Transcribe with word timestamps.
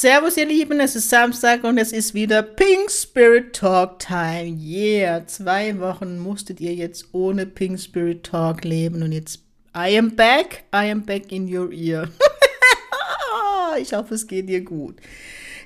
Servus, 0.00 0.38
ihr 0.38 0.46
Lieben, 0.46 0.80
es 0.80 0.96
ist 0.96 1.10
Samstag 1.10 1.62
und 1.62 1.76
es 1.76 1.92
ist 1.92 2.14
wieder 2.14 2.42
Pink 2.42 2.90
Spirit 2.90 3.52
Talk 3.52 3.98
Time. 3.98 4.56
Yeah, 4.58 5.26
zwei 5.26 5.78
Wochen 5.78 6.18
musstet 6.18 6.58
ihr 6.58 6.72
jetzt 6.72 7.08
ohne 7.12 7.44
Pink 7.44 7.78
Spirit 7.78 8.24
Talk 8.24 8.64
leben 8.64 9.02
und 9.02 9.12
jetzt 9.12 9.40
I 9.76 9.98
am 9.98 10.16
back, 10.16 10.64
I 10.74 10.90
am 10.90 11.02
back 11.02 11.30
in 11.30 11.54
your 11.54 11.70
ear. 11.70 12.08
ich 13.78 13.92
hoffe, 13.92 14.14
es 14.14 14.26
geht 14.26 14.48
dir 14.48 14.62
gut. 14.62 14.96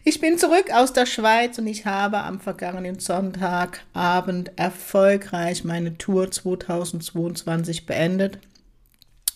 Ich 0.02 0.18
bin 0.18 0.36
zurück 0.36 0.68
aus 0.74 0.92
der 0.92 1.06
Schweiz 1.06 1.56
und 1.58 1.68
ich 1.68 1.86
habe 1.86 2.18
am 2.18 2.40
vergangenen 2.40 2.98
Sonntagabend 2.98 4.50
erfolgreich 4.56 5.62
meine 5.62 5.96
Tour 5.96 6.32
2022 6.32 7.86
beendet. 7.86 8.40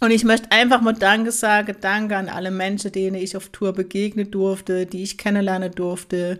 Und 0.00 0.12
ich 0.12 0.24
möchte 0.24 0.52
einfach 0.52 0.80
mal 0.80 0.92
Danke 0.92 1.32
sagen, 1.32 1.76
Danke 1.80 2.16
an 2.16 2.28
alle 2.28 2.50
Menschen, 2.50 2.92
denen 2.92 3.16
ich 3.16 3.36
auf 3.36 3.48
Tour 3.48 3.72
begegnen 3.72 4.30
durfte, 4.30 4.86
die 4.86 5.02
ich 5.02 5.18
kennenlernen 5.18 5.72
durfte, 5.72 6.38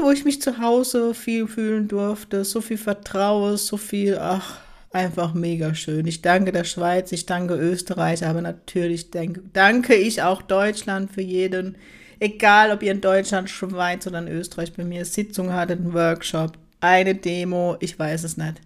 wo 0.00 0.10
ich 0.10 0.24
mich 0.24 0.40
zu 0.40 0.58
Hause 0.58 1.14
viel 1.14 1.48
fühlen 1.48 1.88
durfte, 1.88 2.44
so 2.44 2.60
viel 2.60 2.78
Vertrauen, 2.78 3.56
so 3.56 3.76
viel, 3.76 4.18
ach, 4.18 4.58
einfach 4.92 5.34
mega 5.34 5.74
schön. 5.74 6.06
Ich 6.06 6.22
danke 6.22 6.52
der 6.52 6.64
Schweiz, 6.64 7.10
ich 7.10 7.26
danke 7.26 7.54
Österreich, 7.54 8.24
aber 8.24 8.42
natürlich 8.42 9.10
denke, 9.10 9.42
danke 9.52 9.94
ich 9.94 10.22
auch 10.22 10.40
Deutschland 10.42 11.10
für 11.10 11.22
jeden, 11.22 11.76
egal 12.20 12.70
ob 12.70 12.82
ihr 12.82 12.92
in 12.92 13.00
Deutschland, 13.00 13.50
Schweiz 13.50 14.06
oder 14.06 14.20
in 14.20 14.28
Österreich 14.28 14.72
bei 14.72 14.84
mir 14.84 15.04
Sitzung 15.04 15.52
hattet, 15.52 15.80
einen 15.80 15.94
Workshop, 15.94 16.52
eine 16.80 17.16
Demo, 17.16 17.76
ich 17.80 17.98
weiß 17.98 18.22
es 18.22 18.36
nicht. 18.36 18.60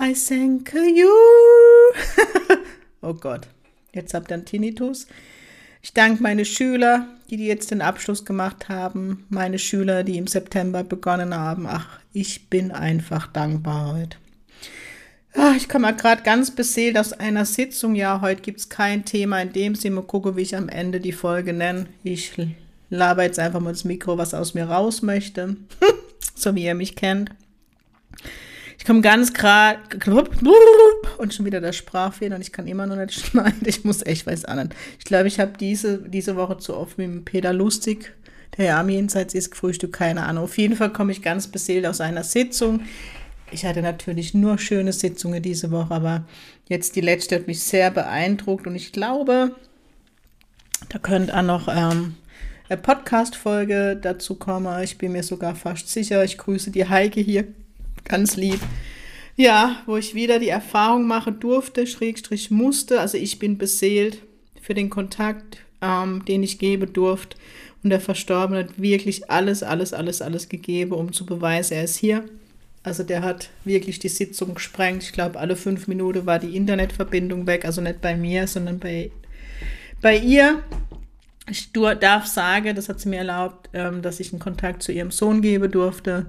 I 0.00 0.12
thank 0.12 0.72
you. 0.72 1.08
oh 3.04 3.14
Gott, 3.14 3.48
jetzt 3.92 4.14
habt 4.14 4.30
ihr 4.30 4.34
einen 4.34 4.44
Tinnitus. 4.44 5.06
Ich 5.82 5.92
danke 5.92 6.22
meine 6.22 6.46
Schüler, 6.46 7.06
die, 7.28 7.36
die 7.36 7.46
jetzt 7.46 7.70
den 7.70 7.82
Abschluss 7.82 8.24
gemacht 8.24 8.70
haben, 8.70 9.26
meine 9.28 9.58
Schüler, 9.58 10.02
die 10.02 10.16
im 10.16 10.26
September 10.26 10.82
begonnen 10.82 11.34
haben. 11.34 11.66
Ach, 11.66 12.00
ich 12.12 12.48
bin 12.48 12.70
einfach 12.72 13.26
dankbar 13.26 13.94
heute. 13.94 14.16
Ach, 15.36 15.54
ich 15.56 15.68
komme 15.68 15.94
gerade 15.94 16.22
ganz 16.22 16.52
beseelt 16.52 16.96
aus 16.96 17.12
einer 17.12 17.44
Sitzung. 17.44 17.96
Ja, 17.96 18.20
heute 18.20 18.40
gibt 18.40 18.60
es 18.60 18.68
kein 18.68 19.04
Thema 19.04 19.42
in 19.42 19.52
dem 19.52 19.74
Sinne. 19.74 19.96
Mal 19.96 20.02
gucken, 20.02 20.36
wie 20.36 20.42
ich 20.42 20.56
am 20.56 20.68
Ende 20.68 21.00
die 21.00 21.12
Folge 21.12 21.52
nenne. 21.52 21.86
Ich 22.02 22.32
laber 22.88 23.24
jetzt 23.24 23.38
einfach 23.38 23.60
mal 23.60 23.72
das 23.72 23.84
Mikro, 23.84 24.16
was 24.16 24.32
aus 24.32 24.54
mir 24.54 24.64
raus 24.64 25.02
möchte. 25.02 25.56
so 26.34 26.54
wie 26.54 26.64
ihr 26.64 26.74
mich 26.74 26.96
kennt. 26.96 27.30
Ich 28.84 28.86
komme 28.86 29.00
ganz 29.00 29.32
gerade 29.32 29.78
und 31.16 31.32
schon 31.32 31.46
wieder 31.46 31.62
der 31.62 31.72
Sprachfehler 31.72 32.36
und 32.36 32.42
ich 32.42 32.52
kann 32.52 32.66
immer 32.66 32.84
noch 32.84 32.96
nicht 32.96 33.14
schneiden. 33.26 33.62
Ich 33.64 33.82
muss 33.82 34.04
echt 34.04 34.26
was 34.26 34.44
an. 34.44 34.68
Ich 34.98 35.06
glaube, 35.06 35.26
ich 35.26 35.40
habe 35.40 35.52
diese, 35.58 36.00
diese 36.00 36.36
Woche 36.36 36.58
zu 36.58 36.76
oft 36.76 36.98
mit 36.98 37.06
dem 37.06 37.24
Peter 37.24 37.54
Lustig, 37.54 38.12
der 38.58 38.66
ja 38.66 38.80
am 38.80 38.90
Jenseits 38.90 39.32
ist, 39.32 39.52
gefrühstückt, 39.52 39.94
keine 39.94 40.24
Ahnung. 40.24 40.44
Auf 40.44 40.58
jeden 40.58 40.76
Fall 40.76 40.92
komme 40.92 41.12
ich 41.12 41.22
ganz 41.22 41.46
beseelt 41.46 41.86
aus 41.86 42.02
einer 42.02 42.24
Sitzung. 42.24 42.82
Ich 43.50 43.64
hatte 43.64 43.80
natürlich 43.80 44.34
nur 44.34 44.58
schöne 44.58 44.92
Sitzungen 44.92 45.42
diese 45.42 45.70
Woche, 45.70 45.94
aber 45.94 46.26
jetzt 46.68 46.94
die 46.94 47.00
letzte 47.00 47.36
hat 47.36 47.46
mich 47.46 47.62
sehr 47.62 47.90
beeindruckt 47.90 48.66
und 48.66 48.74
ich 48.74 48.92
glaube, 48.92 49.56
da 50.90 50.98
könnte 50.98 51.34
auch 51.34 51.42
noch 51.42 51.68
ähm, 51.68 52.16
eine 52.68 52.82
Podcast-Folge 52.82 53.96
dazu 53.96 54.34
kommen. 54.34 54.82
Ich 54.82 54.98
bin 54.98 55.12
mir 55.12 55.22
sogar 55.22 55.54
fast 55.54 55.88
sicher. 55.88 56.22
Ich 56.22 56.36
grüße 56.36 56.70
die 56.70 56.86
Heike 56.86 57.22
hier 57.22 57.46
ganz 58.04 58.36
lieb. 58.36 58.60
Ja, 59.36 59.82
wo 59.86 59.96
ich 59.96 60.14
wieder 60.14 60.38
die 60.38 60.48
Erfahrung 60.48 61.06
machen 61.06 61.40
durfte, 61.40 61.86
Schrägstrich 61.86 62.50
musste. 62.50 63.00
Also 63.00 63.18
ich 63.18 63.38
bin 63.38 63.58
beseelt 63.58 64.18
für 64.60 64.74
den 64.74 64.90
Kontakt, 64.90 65.58
ähm, 65.82 66.24
den 66.24 66.42
ich 66.42 66.58
geben 66.58 66.92
durfte. 66.92 67.36
Und 67.82 67.90
der 67.90 68.00
Verstorbene 68.00 68.60
hat 68.60 68.80
wirklich 68.80 69.30
alles, 69.30 69.62
alles, 69.62 69.92
alles, 69.92 70.22
alles 70.22 70.48
gegeben, 70.48 70.92
um 70.92 71.12
zu 71.12 71.26
beweisen, 71.26 71.74
er 71.74 71.84
ist 71.84 71.96
hier. 71.96 72.24
Also 72.82 73.02
der 73.02 73.22
hat 73.22 73.50
wirklich 73.64 73.98
die 73.98 74.08
Sitzung 74.08 74.54
gesprengt. 74.54 75.02
Ich 75.02 75.12
glaube, 75.12 75.38
alle 75.40 75.56
fünf 75.56 75.88
Minuten 75.88 76.26
war 76.26 76.38
die 76.38 76.56
Internetverbindung 76.56 77.46
weg. 77.46 77.64
Also 77.64 77.80
nicht 77.80 78.00
bei 78.00 78.14
mir, 78.14 78.46
sondern 78.46 78.78
bei, 78.78 79.10
bei 80.00 80.16
ihr. 80.16 80.62
Ich 81.50 81.72
darf 81.72 82.26
sagen, 82.26 82.74
das 82.76 82.88
hat 82.88 83.00
sie 83.00 83.08
mir 83.08 83.18
erlaubt, 83.18 83.68
ähm, 83.74 84.00
dass 84.00 84.20
ich 84.20 84.32
einen 84.32 84.40
Kontakt 84.40 84.82
zu 84.82 84.92
ihrem 84.92 85.10
Sohn 85.10 85.42
geben 85.42 85.70
durfte 85.70 86.26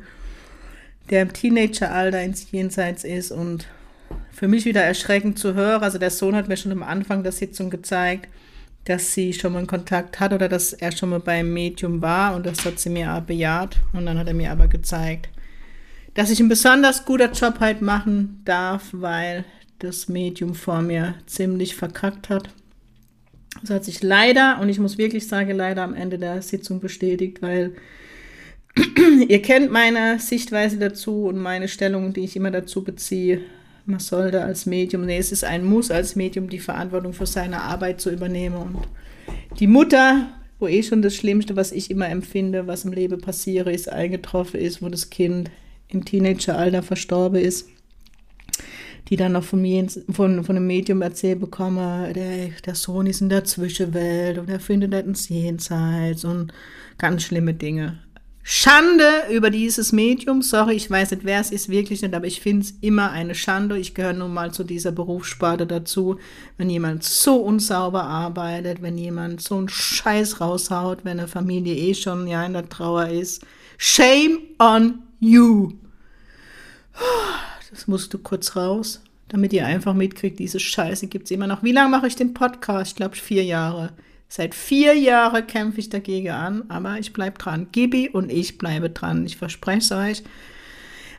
der 1.09 1.21
im 1.21 1.33
Teenageralter 1.33 2.21
ins 2.21 2.51
Jenseits 2.51 3.03
ist 3.03 3.31
und 3.31 3.67
für 4.31 4.47
mich 4.47 4.65
wieder 4.65 4.81
erschreckend 4.81 5.39
zu 5.39 5.53
hören. 5.53 5.83
Also 5.83 5.97
der 5.97 6.09
Sohn 6.09 6.35
hat 6.35 6.47
mir 6.47 6.57
schon 6.57 6.71
am 6.71 6.83
Anfang 6.83 7.23
der 7.23 7.31
Sitzung 7.31 7.69
gezeigt, 7.69 8.27
dass 8.85 9.13
sie 9.13 9.33
schon 9.33 9.53
mal 9.53 9.59
einen 9.59 9.67
Kontakt 9.67 10.19
hat 10.19 10.33
oder 10.33 10.49
dass 10.49 10.73
er 10.73 10.91
schon 10.91 11.09
mal 11.09 11.19
beim 11.19 11.53
Medium 11.53 12.01
war 12.01 12.35
und 12.35 12.45
das 12.45 12.65
hat 12.65 12.79
sie 12.79 12.89
mir 12.89 13.23
bejaht. 13.25 13.77
Und 13.93 14.05
dann 14.05 14.17
hat 14.17 14.27
er 14.27 14.33
mir 14.33 14.51
aber 14.51 14.67
gezeigt, 14.67 15.29
dass 16.13 16.29
ich 16.29 16.39
einen 16.39 16.49
besonders 16.49 17.05
guter 17.05 17.31
Job 17.31 17.59
halt 17.59 17.81
machen 17.81 18.41
darf, 18.45 18.89
weil 18.91 19.45
das 19.79 20.07
Medium 20.07 20.55
vor 20.55 20.81
mir 20.81 21.15
ziemlich 21.25 21.75
verkackt 21.75 22.29
hat. 22.29 22.49
Das 23.61 23.69
hat 23.69 23.85
sich 23.85 24.03
leider, 24.03 24.59
und 24.59 24.69
ich 24.69 24.79
muss 24.79 24.97
wirklich 24.97 25.27
sagen, 25.27 25.55
leider 25.55 25.83
am 25.83 25.93
Ende 25.93 26.17
der 26.17 26.41
Sitzung 26.41 26.79
bestätigt, 26.79 27.41
weil 27.41 27.75
Ihr 29.27 29.41
kennt 29.41 29.71
meine 29.71 30.19
Sichtweise 30.19 30.77
dazu 30.77 31.25
und 31.25 31.37
meine 31.37 31.67
Stellung, 31.67 32.13
die 32.13 32.21
ich 32.21 32.35
immer 32.35 32.51
dazu 32.51 32.83
beziehe. 32.83 33.41
Man 33.85 33.99
sollte 33.99 34.43
als 34.43 34.65
Medium, 34.65 35.05
nee, 35.05 35.17
es 35.17 35.31
ist 35.31 35.43
ein 35.43 35.63
Muss 35.63 35.91
als 35.91 36.15
Medium, 36.15 36.49
die 36.49 36.59
Verantwortung 36.59 37.13
für 37.13 37.27
seine 37.27 37.61
Arbeit 37.61 38.01
zu 38.01 38.11
übernehmen. 38.11 38.57
Und 38.57 38.77
die 39.59 39.67
Mutter, 39.67 40.27
wo 40.59 40.67
eh 40.67 40.83
schon 40.83 41.01
das 41.01 41.15
Schlimmste, 41.15 41.55
was 41.55 41.71
ich 41.71 41.91
immer 41.91 42.09
empfinde, 42.09 42.67
was 42.67 42.85
im 42.85 42.93
Leben 42.93 43.21
passiert 43.21 43.67
ist, 43.67 43.89
eingetroffen 43.89 44.59
ist, 44.59 44.81
wo 44.81 44.89
das 44.89 45.09
Kind 45.09 45.51
im 45.87 46.03
Teenageralter 46.03 46.81
verstorben 46.81 47.39
ist, 47.39 47.69
die 49.09 49.17
dann 49.17 49.33
noch 49.33 49.43
von, 49.43 49.61
mir, 49.61 49.87
von, 50.11 50.43
von 50.43 50.55
einem 50.55 50.67
Medium 50.67 51.01
erzählt 51.01 51.39
bekomme, 51.39 52.11
der, 52.13 52.49
der 52.65 52.75
Sohn 52.75 53.05
ist 53.05 53.21
in 53.21 53.29
der 53.29 53.43
Zwischenwelt 53.43 54.39
und 54.39 54.49
er 54.49 54.59
findet 54.59 54.91
nicht 54.91 55.05
ins 55.05 55.29
Jenseits 55.29 56.25
und 56.25 56.51
ganz 56.97 57.23
schlimme 57.23 57.53
Dinge. 57.53 57.99
Schande 58.47 59.23
über 59.31 59.49
dieses 59.49 59.91
Medium. 59.91 60.43
Sorry, 60.43 60.75
ich 60.75 60.91
weiß 60.91 61.09
nicht, 61.09 61.25
wer 61.25 61.39
es 61.39 61.49
ist, 61.49 61.67
wirklich 61.67 62.03
nicht, 62.03 62.13
aber 62.13 62.27
ich 62.27 62.41
finde 62.41 62.63
es 62.63 62.75
immer 62.79 63.09
eine 63.09 63.33
Schande. 63.33 63.75
Ich 63.79 63.95
gehöre 63.95 64.13
nun 64.13 64.35
mal 64.35 64.53
zu 64.53 64.63
dieser 64.63 64.91
Berufssparte 64.91 65.65
dazu. 65.65 66.19
Wenn 66.55 66.69
jemand 66.69 67.03
so 67.03 67.37
unsauber 67.37 68.03
arbeitet, 68.03 68.83
wenn 68.83 68.99
jemand 68.99 69.41
so 69.41 69.57
einen 69.57 69.67
Scheiß 69.67 70.41
raushaut, 70.41 70.99
wenn 71.03 71.19
eine 71.19 71.27
Familie 71.27 71.73
eh 71.73 71.95
schon 71.95 72.27
ja 72.27 72.45
in 72.45 72.53
der 72.53 72.69
Trauer 72.69 73.07
ist. 73.07 73.43
Shame 73.79 74.37
on 74.59 74.99
you. 75.19 75.71
Das 77.71 77.87
musst 77.87 78.13
du 78.13 78.19
kurz 78.19 78.55
raus, 78.55 79.01
damit 79.27 79.53
ihr 79.53 79.65
einfach 79.65 79.95
mitkriegt, 79.95 80.37
diese 80.37 80.59
Scheiße 80.59 81.07
gibt 81.07 81.25
es 81.25 81.31
immer 81.31 81.47
noch. 81.47 81.63
Wie 81.63 81.71
lange 81.71 81.89
mache 81.89 82.05
ich 82.05 82.15
den 82.15 82.35
Podcast? 82.35 82.91
Ich 82.91 82.95
glaube, 82.95 83.15
vier 83.15 83.43
Jahre. 83.43 83.91
Seit 84.27 84.55
vier 84.55 84.93
Jahren 84.95 85.45
kämpfe 85.47 85.79
ich 85.79 85.89
dagegen 85.89 86.31
an, 86.31 86.63
aber 86.69 86.97
ich 86.99 87.13
bleibe 87.13 87.37
dran. 87.37 87.67
Gibi 87.71 88.09
und 88.09 88.31
ich 88.31 88.57
bleibe 88.57 88.89
dran. 88.89 89.25
Ich 89.25 89.37
verspreche 89.37 89.79
es 89.79 89.91
euch. 89.91 90.23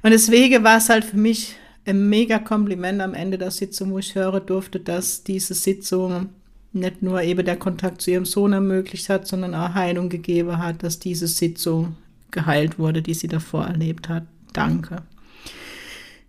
Und 0.03 0.11
deswegen 0.11 0.65
war 0.65 0.79
es 0.79 0.89
halt 0.89 1.05
für 1.05 1.17
mich 1.17 1.57
ein 1.85 2.09
mega 2.09 2.39
Kompliment 2.39 3.01
am 3.01 3.15
Ende 3.15 3.39
der 3.39 3.51
Sitzung, 3.51 3.93
wo 3.93 3.99
ich 3.99 4.15
hören 4.15 4.45
durfte, 4.45 4.81
dass 4.81 5.23
diese 5.23 5.55
Sitzung 5.55 6.31
nicht 6.73 7.03
nur 7.03 7.23
eben 7.23 7.45
der 7.45 7.57
Kontakt 7.57 8.03
zu 8.03 8.11
ihrem 8.11 8.27
Sohn 8.27 8.53
ermöglicht 8.53 9.09
hat, 9.09 9.27
sondern 9.27 9.55
auch 9.55 9.75
Heilung 9.75 10.09
gegeben 10.09 10.59
hat, 10.59 10.83
dass 10.83 10.99
diese 10.99 11.27
Sitzung 11.27 11.97
geheilt 12.31 12.79
wurde, 12.79 13.03
die 13.03 13.15
sie 13.15 13.29
davor 13.29 13.67
erlebt 13.67 14.09
hat. 14.09 14.25
Danke. 14.53 15.03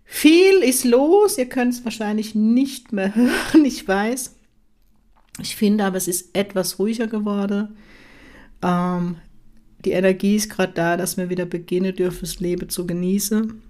Viel 0.04 0.62
ist 0.62 0.84
los, 0.84 1.36
ihr 1.36 1.48
könnt 1.48 1.74
es 1.74 1.84
wahrscheinlich 1.84 2.34
nicht 2.34 2.92
mehr 2.92 3.14
hören, 3.14 3.64
ich 3.64 3.86
weiß. 3.86 4.37
Ich 5.40 5.56
finde 5.56 5.84
aber, 5.84 5.96
es 5.96 6.08
ist 6.08 6.34
etwas 6.34 6.78
ruhiger 6.78 7.06
geworden. 7.06 7.76
Ähm, 8.62 9.16
die 9.84 9.92
Energie 9.92 10.36
ist 10.36 10.50
gerade 10.50 10.72
da, 10.72 10.96
dass 10.96 11.16
wir 11.16 11.30
wieder 11.30 11.46
beginnen 11.46 11.94
dürfen, 11.94 12.20
das 12.22 12.40
Leben 12.40 12.68
zu 12.68 12.86
genießen. 12.86 13.62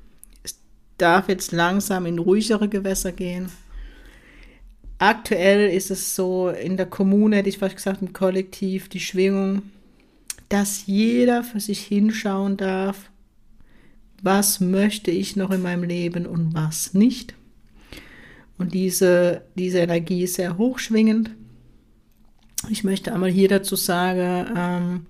Es 0.42 0.58
darf 0.96 1.28
jetzt 1.28 1.52
langsam 1.52 2.06
in 2.06 2.18
ruhigere 2.18 2.68
Gewässer 2.68 3.12
gehen. 3.12 3.50
Aktuell 4.98 5.70
ist 5.70 5.90
es 5.90 6.16
so 6.16 6.48
in 6.48 6.76
der 6.76 6.86
Kommune, 6.86 7.36
hätte 7.36 7.48
ich 7.48 7.58
fast 7.58 7.76
gesagt, 7.76 8.02
im 8.02 8.12
Kollektiv, 8.12 8.88
die 8.88 9.00
Schwingung, 9.00 9.62
dass 10.48 10.86
jeder 10.86 11.44
für 11.44 11.60
sich 11.60 11.80
hinschauen 11.80 12.56
darf, 12.56 13.10
was 14.22 14.60
möchte 14.60 15.10
ich 15.10 15.36
noch 15.36 15.50
in 15.50 15.62
meinem 15.62 15.84
Leben 15.84 16.26
und 16.26 16.54
was 16.54 16.94
nicht. 16.94 17.34
Und 18.56 18.74
diese, 18.74 19.42
diese 19.54 19.78
Energie 19.78 20.24
ist 20.24 20.34
sehr 20.34 20.58
hochschwingend. 20.58 21.30
Ich 22.70 22.84
möchte 22.84 23.12
einmal 23.12 23.30
hier 23.30 23.48
dazu 23.48 23.76
sagen, 23.76 24.46
ähm, 24.56 25.06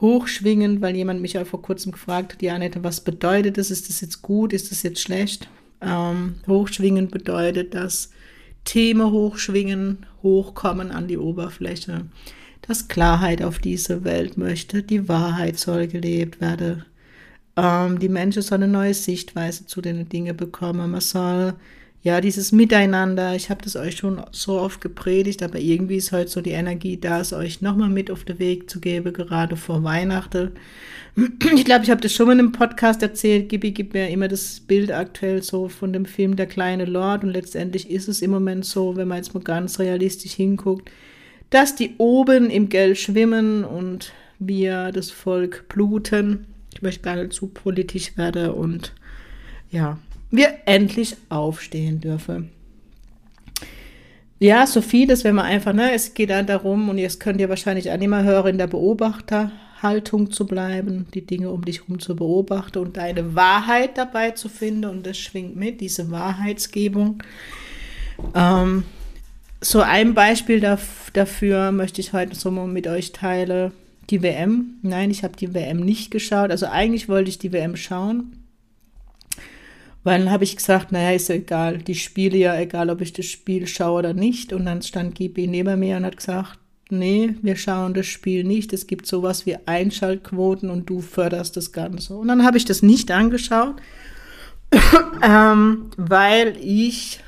hochschwingend, 0.00 0.80
weil 0.80 0.94
jemand 0.94 1.20
mich 1.20 1.38
auch 1.38 1.46
vor 1.46 1.62
kurzem 1.62 1.92
gefragt 1.92 2.34
hat, 2.34 2.42
ja, 2.42 2.54
Annette, 2.54 2.84
was 2.84 3.00
bedeutet 3.00 3.58
das? 3.58 3.70
Ist 3.70 3.88
das 3.88 4.00
jetzt 4.00 4.22
gut? 4.22 4.52
Ist 4.52 4.70
das 4.70 4.82
jetzt 4.82 5.00
schlecht? 5.00 5.48
Ähm, 5.80 6.36
hochschwingend 6.46 7.10
bedeutet, 7.10 7.74
dass 7.74 8.10
Themen 8.64 9.10
hochschwingen, 9.10 10.06
hochkommen 10.22 10.90
an 10.90 11.08
die 11.08 11.18
Oberfläche, 11.18 12.06
dass 12.62 12.88
Klarheit 12.88 13.42
auf 13.42 13.58
diese 13.58 14.04
Welt 14.04 14.36
möchte, 14.36 14.82
die 14.82 15.08
Wahrheit 15.08 15.58
soll 15.58 15.86
gelebt 15.86 16.40
werden, 16.40 16.84
ähm, 17.56 17.98
die 17.98 18.08
Menschen 18.08 18.42
sollen 18.42 18.64
eine 18.64 18.72
neue 18.72 18.94
Sichtweise 18.94 19.66
zu 19.66 19.80
den 19.80 20.08
Dingen 20.08 20.36
bekommen, 20.36 20.90
man 20.90 21.00
soll 21.00 21.54
ja, 22.06 22.20
dieses 22.20 22.52
Miteinander, 22.52 23.34
ich 23.34 23.50
habe 23.50 23.64
das 23.64 23.74
euch 23.74 23.96
schon 23.96 24.22
so 24.30 24.60
oft 24.60 24.80
gepredigt, 24.80 25.42
aber 25.42 25.58
irgendwie 25.58 25.96
ist 25.96 26.12
heute 26.12 26.30
so 26.30 26.40
die 26.40 26.52
Energie 26.52 26.96
da, 26.96 27.20
es 27.20 27.32
euch 27.32 27.62
nochmal 27.62 27.88
mit 27.88 28.12
auf 28.12 28.22
den 28.22 28.38
Weg 28.38 28.70
zu 28.70 28.78
geben, 28.78 29.12
gerade 29.12 29.56
vor 29.56 29.82
Weihnachten. 29.82 30.52
Ich 31.16 31.64
glaube, 31.64 31.82
ich 31.82 31.90
habe 31.90 32.00
das 32.00 32.12
schon 32.12 32.26
mal 32.26 32.34
in 32.34 32.38
einem 32.38 32.52
Podcast 32.52 33.02
erzählt. 33.02 33.48
Gibi 33.48 33.72
gibt 33.72 33.92
mir 33.92 34.08
immer 34.08 34.28
das 34.28 34.60
Bild 34.60 34.92
aktuell 34.92 35.42
so 35.42 35.68
von 35.68 35.92
dem 35.92 36.06
Film 36.06 36.36
Der 36.36 36.46
kleine 36.46 36.84
Lord 36.84 37.24
und 37.24 37.30
letztendlich 37.30 37.90
ist 37.90 38.06
es 38.06 38.22
im 38.22 38.30
Moment 38.30 38.64
so, 38.64 38.94
wenn 38.94 39.08
man 39.08 39.16
jetzt 39.16 39.34
mal 39.34 39.42
ganz 39.42 39.80
realistisch 39.80 40.34
hinguckt, 40.34 40.88
dass 41.50 41.74
die 41.74 41.96
oben 41.98 42.50
im 42.50 42.68
Geld 42.68 42.98
schwimmen 42.98 43.64
und 43.64 44.12
wir 44.38 44.92
das 44.92 45.10
Volk 45.10 45.68
bluten. 45.68 46.46
Ich 46.72 46.82
möchte 46.82 47.02
gar 47.02 47.16
nicht 47.16 47.32
zu 47.32 47.48
politisch 47.48 48.16
werden 48.16 48.50
und 48.50 48.92
ja, 49.72 49.98
wir 50.36 50.54
endlich 50.66 51.16
aufstehen 51.28 52.00
dürfen. 52.00 52.50
Ja, 54.38 54.66
so 54.66 54.82
vieles, 54.82 55.24
wenn 55.24 55.34
man 55.34 55.46
einfach, 55.46 55.72
ne, 55.72 55.92
es 55.92 56.12
geht 56.12 56.30
dann 56.30 56.46
darum, 56.46 56.90
und 56.90 56.98
jetzt 56.98 57.20
könnt 57.20 57.40
ihr 57.40 57.48
wahrscheinlich 57.48 57.90
auch 57.90 58.00
immer 58.00 58.22
hören, 58.22 58.48
in 58.48 58.58
der 58.58 58.66
Beobachterhaltung 58.66 60.30
zu 60.30 60.46
bleiben, 60.46 61.06
die 61.14 61.24
Dinge 61.24 61.50
um 61.50 61.64
dich 61.64 61.80
herum 61.80 62.00
zu 62.00 62.14
beobachten 62.14 62.78
und 62.78 62.98
deine 62.98 63.34
Wahrheit 63.34 63.96
dabei 63.96 64.32
zu 64.32 64.50
finden, 64.50 64.84
und 64.84 65.06
das 65.06 65.16
schwingt 65.16 65.56
mit, 65.56 65.80
diese 65.80 66.10
Wahrheitsgebung. 66.10 67.22
Ähm, 68.34 68.84
so 69.62 69.80
ein 69.80 70.12
Beispiel 70.12 70.60
dafür 70.60 71.72
möchte 71.72 72.02
ich 72.02 72.12
heute 72.12 72.34
so 72.34 72.50
mal 72.50 72.66
mit 72.66 72.86
euch 72.86 73.12
teilen. 73.12 73.72
Die 74.10 74.22
WM. 74.22 74.78
Nein, 74.82 75.10
ich 75.10 75.24
habe 75.24 75.36
die 75.36 75.52
WM 75.52 75.80
nicht 75.80 76.10
geschaut. 76.12 76.50
Also 76.50 76.66
eigentlich 76.66 77.08
wollte 77.08 77.28
ich 77.28 77.38
die 77.38 77.52
WM 77.52 77.74
schauen. 77.74 78.45
Weil 80.06 80.20
dann 80.20 80.30
habe 80.30 80.44
ich 80.44 80.54
gesagt, 80.54 80.92
naja, 80.92 81.10
ist 81.16 81.30
ja 81.30 81.34
egal, 81.34 81.78
die 81.78 81.96
Spiele 81.96 82.38
ja 82.38 82.56
egal, 82.56 82.90
ob 82.90 83.00
ich 83.00 83.12
das 83.12 83.26
Spiel 83.26 83.66
schaue 83.66 83.98
oder 83.98 84.14
nicht. 84.14 84.52
Und 84.52 84.64
dann 84.64 84.80
stand 84.80 85.16
Gibi 85.16 85.48
neben 85.48 85.80
mir 85.80 85.96
und 85.96 86.04
hat 86.04 86.18
gesagt, 86.18 86.60
nee, 86.90 87.34
wir 87.42 87.56
schauen 87.56 87.92
das 87.92 88.06
Spiel 88.06 88.44
nicht. 88.44 88.72
Es 88.72 88.86
gibt 88.86 89.08
sowas 89.08 89.46
wie 89.46 89.56
Einschaltquoten 89.66 90.70
und 90.70 90.88
du 90.88 91.00
förderst 91.00 91.56
das 91.56 91.72
Ganze. 91.72 92.14
Und 92.14 92.28
dann 92.28 92.44
habe 92.44 92.56
ich 92.56 92.64
das 92.64 92.82
nicht 92.84 93.10
angeschaut, 93.10 93.74
ähm, 95.24 95.90
weil 95.96 96.56
ich 96.60 97.18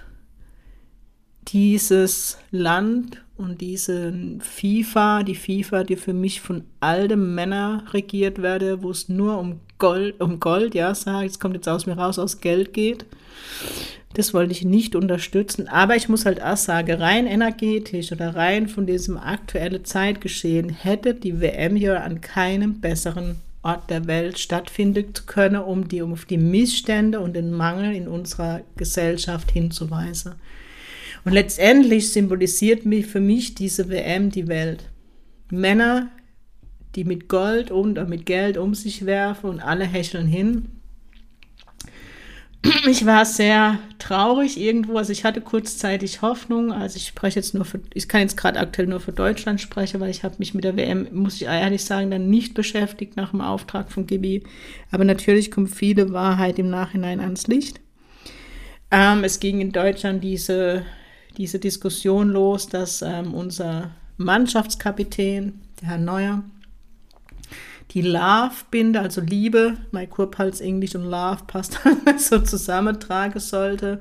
dieses 1.48 2.38
Land 2.52 3.24
und 3.36 3.60
diese 3.60 4.14
FIFA, 4.38 5.24
die 5.24 5.34
FIFA, 5.34 5.82
die 5.82 5.96
für 5.96 6.14
mich 6.14 6.40
von 6.40 6.62
alten 6.78 7.34
Männern 7.34 7.88
regiert 7.88 8.40
werde, 8.40 8.84
wo 8.84 8.90
es 8.92 9.08
nur 9.08 9.36
um 9.36 9.58
Gold, 9.78 10.20
um 10.20 10.40
Gold, 10.40 10.74
ja, 10.74 10.94
sag, 10.94 11.22
jetzt 11.22 11.40
kommt 11.40 11.54
jetzt 11.54 11.68
aus 11.68 11.86
mir 11.86 11.96
raus, 11.96 12.18
aus 12.18 12.40
Geld 12.40 12.72
geht. 12.72 13.06
Das 14.14 14.34
wollte 14.34 14.52
ich 14.52 14.64
nicht 14.64 14.94
unterstützen. 14.96 15.68
Aber 15.68 15.96
ich 15.96 16.08
muss 16.08 16.24
halt 16.24 16.42
auch 16.42 16.56
sagen, 16.56 17.00
rein 17.00 17.26
energetisch 17.26 18.10
oder 18.10 18.34
rein 18.34 18.68
von 18.68 18.86
diesem 18.86 19.16
aktuellen 19.16 19.84
Zeitgeschehen 19.84 20.70
hätte 20.70 21.14
die 21.14 21.40
WM 21.40 21.76
ja 21.76 22.02
an 22.02 22.20
keinem 22.20 22.80
besseren 22.80 23.36
Ort 23.62 23.90
der 23.90 24.06
Welt 24.06 24.38
stattfinden 24.38 25.12
können, 25.26 25.60
um 25.60 25.88
die 25.88 26.00
um 26.00 26.12
auf 26.12 26.24
die 26.24 26.38
Missstände 26.38 27.20
und 27.20 27.34
den 27.34 27.52
Mangel 27.52 27.94
in 27.94 28.08
unserer 28.08 28.62
Gesellschaft 28.76 29.50
hinzuweisen. 29.50 30.36
Und 31.24 31.32
letztendlich 31.32 32.12
symbolisiert 32.12 32.86
mich 32.86 33.06
für 33.06 33.20
mich 33.20 33.54
diese 33.54 33.88
WM 33.88 34.30
die 34.30 34.48
Welt. 34.48 34.84
Männer, 35.50 36.08
die 36.98 37.04
mit 37.04 37.28
Gold 37.28 37.70
und 37.70 38.08
mit 38.08 38.26
Geld 38.26 38.58
um 38.58 38.74
sich 38.74 39.06
werfen 39.06 39.48
und 39.48 39.60
alle 39.60 39.84
hecheln 39.84 40.26
hin. 40.26 40.66
Ich 42.88 43.06
war 43.06 43.24
sehr 43.24 43.78
traurig 44.00 44.58
irgendwo, 44.58 44.98
also 44.98 45.12
ich 45.12 45.24
hatte 45.24 45.40
kurzzeitig 45.40 46.22
Hoffnung, 46.22 46.72
also 46.72 46.96
ich 46.96 47.06
spreche 47.06 47.38
jetzt 47.38 47.54
nur 47.54 47.64
für, 47.64 47.80
ich 47.94 48.08
kann 48.08 48.22
jetzt 48.22 48.36
gerade 48.36 48.58
aktuell 48.58 48.88
nur 48.88 48.98
für 48.98 49.12
Deutschland 49.12 49.60
sprechen, 49.60 50.00
weil 50.00 50.10
ich 50.10 50.24
habe 50.24 50.34
mich 50.38 50.54
mit 50.54 50.64
der 50.64 50.76
WM, 50.76 51.06
muss 51.12 51.36
ich 51.36 51.44
ehrlich 51.44 51.84
sagen, 51.84 52.10
dann 52.10 52.28
nicht 52.28 52.54
beschäftigt 52.54 53.16
nach 53.16 53.30
dem 53.30 53.42
Auftrag 53.42 53.92
von 53.92 54.08
Gibi. 54.08 54.42
Aber 54.90 55.04
natürlich 55.04 55.52
kommt 55.52 55.70
viele 55.70 56.12
Wahrheit 56.12 56.58
im 56.58 56.68
Nachhinein 56.68 57.20
ans 57.20 57.46
Licht. 57.46 57.80
Ähm, 58.90 59.22
es 59.22 59.38
ging 59.38 59.60
in 59.60 59.70
Deutschland 59.70 60.24
diese, 60.24 60.84
diese 61.36 61.60
Diskussion 61.60 62.30
los, 62.30 62.68
dass 62.68 63.02
ähm, 63.02 63.34
unser 63.34 63.92
Mannschaftskapitän, 64.16 65.60
der 65.80 65.90
Herr 65.90 65.98
Neuer, 65.98 66.42
die 67.92 68.02
Love-Binde, 68.02 69.00
also 69.00 69.20
Liebe, 69.20 69.78
mein 69.90 70.10
Kurpals 70.10 70.60
Englisch 70.60 70.94
und 70.94 71.04
Love 71.04 71.44
passt 71.46 71.80
so 72.18 72.38
zusammentragen 72.40 73.40
sollte. 73.40 74.00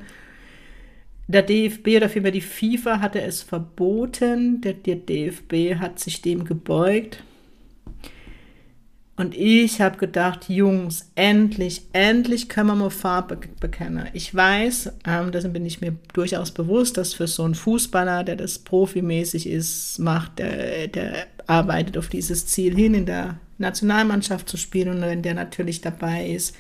Der 1.27 1.41
DFB 1.41 1.97
oder 1.97 2.09
vielmehr 2.09 2.31
die 2.31 2.41
FIFA 2.41 2.99
hatte 2.99 3.21
es 3.21 3.41
verboten. 3.41 4.61
Der, 4.61 4.73
der 4.73 4.95
DFB 4.95 5.75
hat 5.79 5.99
sich 5.99 6.21
dem 6.21 6.45
gebeugt. 6.45 7.23
Und 9.17 9.35
ich 9.35 9.81
habe 9.81 9.97
gedacht, 9.97 10.47
Jungs, 10.47 11.09
endlich, 11.15 11.81
endlich 11.91 12.49
können 12.49 12.67
wir 12.67 12.75
mal 12.75 12.91
Farbe 12.91 13.39
bekennen. 13.59 14.07
Ich 14.13 14.33
weiß, 14.33 14.93
ähm, 15.07 15.31
dessen 15.31 15.53
bin 15.53 15.65
ich 15.65 15.81
mir 15.81 15.95
durchaus 16.13 16.51
bewusst, 16.51 16.97
dass 16.97 17.15
für 17.15 17.25
so 17.25 17.43
einen 17.43 17.55
Fußballer, 17.55 18.23
der 18.23 18.35
das 18.35 18.59
profimäßig 18.59 19.49
ist, 19.49 19.97
macht, 19.97 20.37
der, 20.37 20.87
der 20.87 21.25
arbeitet 21.47 21.97
auf 21.97 22.09
dieses 22.09 22.45
Ziel 22.45 22.75
hin, 22.75 22.93
in 22.93 23.07
der 23.07 23.39
Nationalmannschaft 23.57 24.47
zu 24.47 24.57
spielen. 24.57 24.89
Und 24.89 25.01
wenn 25.01 25.21
der 25.21 25.33
natürlich 25.33 25.81
dabei 25.81 26.27
ist, 26.27 26.55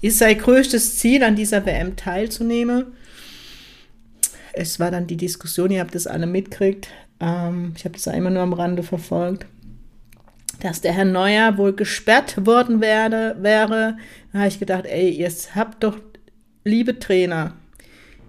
ist 0.00 0.18
sein 0.18 0.38
größtes 0.38 0.98
Ziel, 0.98 1.22
an 1.22 1.36
dieser 1.36 1.64
WM 1.66 1.96
teilzunehmen. 1.96 2.86
Es 4.52 4.78
war 4.78 4.90
dann 4.90 5.06
die 5.06 5.16
Diskussion, 5.16 5.70
ihr 5.70 5.80
habt 5.80 5.94
das 5.94 6.06
alle 6.06 6.26
mitgekriegt. 6.26 6.88
Ähm, 7.20 7.72
ich 7.76 7.84
habe 7.84 7.94
das 7.94 8.06
immer 8.06 8.30
nur 8.30 8.42
am 8.42 8.52
Rande 8.52 8.82
verfolgt 8.82 9.46
dass 10.60 10.80
der 10.80 10.92
Herr 10.92 11.04
Neuer 11.04 11.58
wohl 11.58 11.74
gesperrt 11.74 12.46
worden 12.46 12.80
werde, 12.80 13.36
wäre. 13.40 13.98
Da 14.32 14.38
habe 14.38 14.48
ich 14.48 14.58
gedacht, 14.58 14.86
ey, 14.86 15.10
ihr 15.10 15.30
habt 15.54 15.84
doch, 15.84 15.98
liebe 16.64 16.98
Trainer, 16.98 17.52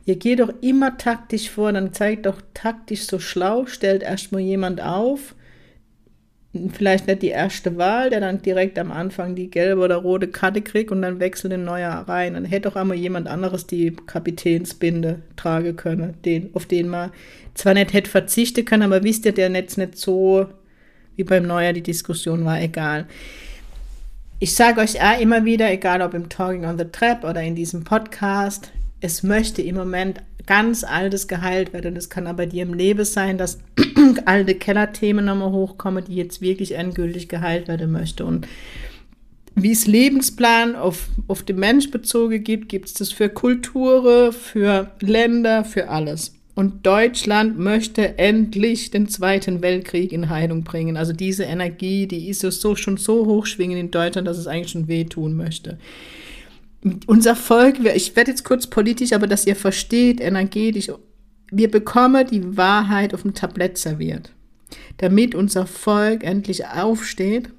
ihr 0.06 0.18
geht 0.18 0.40
doch 0.40 0.54
immer 0.62 0.98
taktisch 0.98 1.50
vor, 1.50 1.72
dann 1.72 1.94
zeigt 1.94 2.26
doch 2.26 2.42
taktisch 2.54 3.06
so 3.08 3.20
schlau, 3.20 3.66
stellt 3.66 4.04
erstmal 4.04 4.42
jemand 4.42 4.82
auf, 4.82 5.36
vielleicht 6.74 7.08
nicht 7.08 7.22
die 7.22 7.30
erste 7.30 7.78
Wahl, 7.78 8.10
der 8.10 8.20
dann 8.20 8.42
direkt 8.42 8.80
am 8.80 8.92
Anfang 8.92 9.36
die 9.36 9.50
gelbe 9.50 9.82
oder 9.82 9.98
rote 9.98 10.28
Karte 10.28 10.62
kriegt 10.62 10.92
und 10.92 11.02
dann 11.02 11.20
wechselt 11.20 11.54
den 11.54 11.64
Neuer 11.64 11.92
rein. 12.08 12.34
Dann 12.34 12.46
hätte 12.46 12.70
doch 12.70 12.76
einmal 12.76 12.98
jemand 12.98 13.28
anderes 13.28 13.68
die 13.68 13.96
Kapitänsbinde 14.06 15.22
tragen 15.36 15.76
können, 15.76 16.16
den, 16.26 16.50
auf 16.54 16.66
den 16.66 16.88
man 16.88 17.12
zwar 17.54 17.74
nicht 17.74 17.94
hätte 17.94 18.10
verzichten 18.10 18.66
können, 18.66 18.84
aber 18.84 19.04
wisst 19.04 19.26
ihr, 19.26 19.32
der 19.32 19.50
Netz 19.50 19.78
nicht 19.78 19.98
so 19.98 20.48
wie 21.16 21.24
beim 21.24 21.44
Neuer 21.44 21.74
die 21.74 21.84
Diskussion 21.84 22.46
war, 22.46 22.62
egal. 22.62 23.06
Ich 24.40 24.54
sage 24.54 24.82
euch 24.82 25.02
auch 25.02 25.20
immer 25.20 25.46
wieder, 25.46 25.72
egal 25.72 26.02
ob 26.02 26.14
im 26.14 26.28
Talking 26.28 26.66
on 26.66 26.78
the 26.78 26.86
Trap 26.86 27.24
oder 27.24 27.42
in 27.42 27.56
diesem 27.56 27.84
Podcast, 27.86 28.72
es 29.02 29.24
möchte 29.24 29.62
im 29.62 29.76
Moment 29.76 30.22
ganz 30.46 30.84
altes 30.84 31.28
geheilt 31.28 31.74
werden. 31.74 31.96
Es 31.96 32.10
kann 32.10 32.28
aber 32.28 32.46
dir 32.46 32.64
im 32.64 32.74
Leben 32.74 33.06
sein, 33.06 33.38
dass 33.38 33.60
alte 34.26 34.56
Kellerthemen 34.56 35.26
nochmal 35.26 35.52
hochkommen, 35.52 36.06
die 36.06 36.16
jetzt 36.16 36.42
wirklich 36.42 36.74
endgültig 36.74 37.30
geheilt 37.30 37.68
werden 37.68 37.92
möchte. 37.92 38.26
Und 38.26 38.48
wie 39.56 39.72
es 39.72 39.88
Lebensplan 39.88 40.76
auf, 40.76 41.08
auf 41.28 41.44
den 41.44 41.58
Mensch 41.58 41.90
bezogen 41.90 42.44
gibt, 42.44 42.70
gibt 42.70 42.88
es 42.88 42.94
das 42.94 43.12
für 43.12 43.30
Kulturen, 43.30 44.34
für 44.34 44.92
Länder, 45.00 45.64
für 45.64 45.90
alles. 45.90 46.34
Und 46.56 46.86
Deutschland 46.86 47.58
möchte 47.58 48.18
endlich 48.18 48.92
den 48.92 49.08
Zweiten 49.10 49.62
Weltkrieg 49.62 50.14
in 50.14 50.30
Heilung 50.30 50.64
bringen. 50.64 50.96
Also 50.96 51.12
diese 51.12 51.44
Energie, 51.44 52.08
die 52.08 52.30
ist 52.30 52.42
so, 52.42 52.76
schon 52.76 52.98
so 52.98 53.26
hochschwingend 53.26 53.78
in 53.78 53.92
Deutschland, 53.92 54.28
dass 54.28 54.38
es 54.38 54.48
eigentlich 54.48 54.72
schon 54.72 54.88
wehtun 54.88 55.36
möchte. 55.36 55.78
Unser 57.08 57.36
Volk, 57.36 57.80
ich 57.96 58.16
werde 58.16 58.32
jetzt 58.32 58.44
kurz 58.44 58.68
politisch, 58.68 59.14
aber 59.14 59.26
dass 59.26 59.48
ihr 59.48 59.56
versteht, 59.56 60.22
energetisch, 60.22 60.92
wir 61.52 61.72
bekommen 61.72 62.28
die 62.28 62.58
Wahrheit 62.58 63.14
auf 63.14 63.24
dem 63.24 63.34
Tablett 63.34 63.78
serviert, 63.78 64.32
damit 64.98 65.34
unser 65.34 65.66
Volk 65.66 66.24
endlich 66.24 66.68
aufsteht 66.68 67.50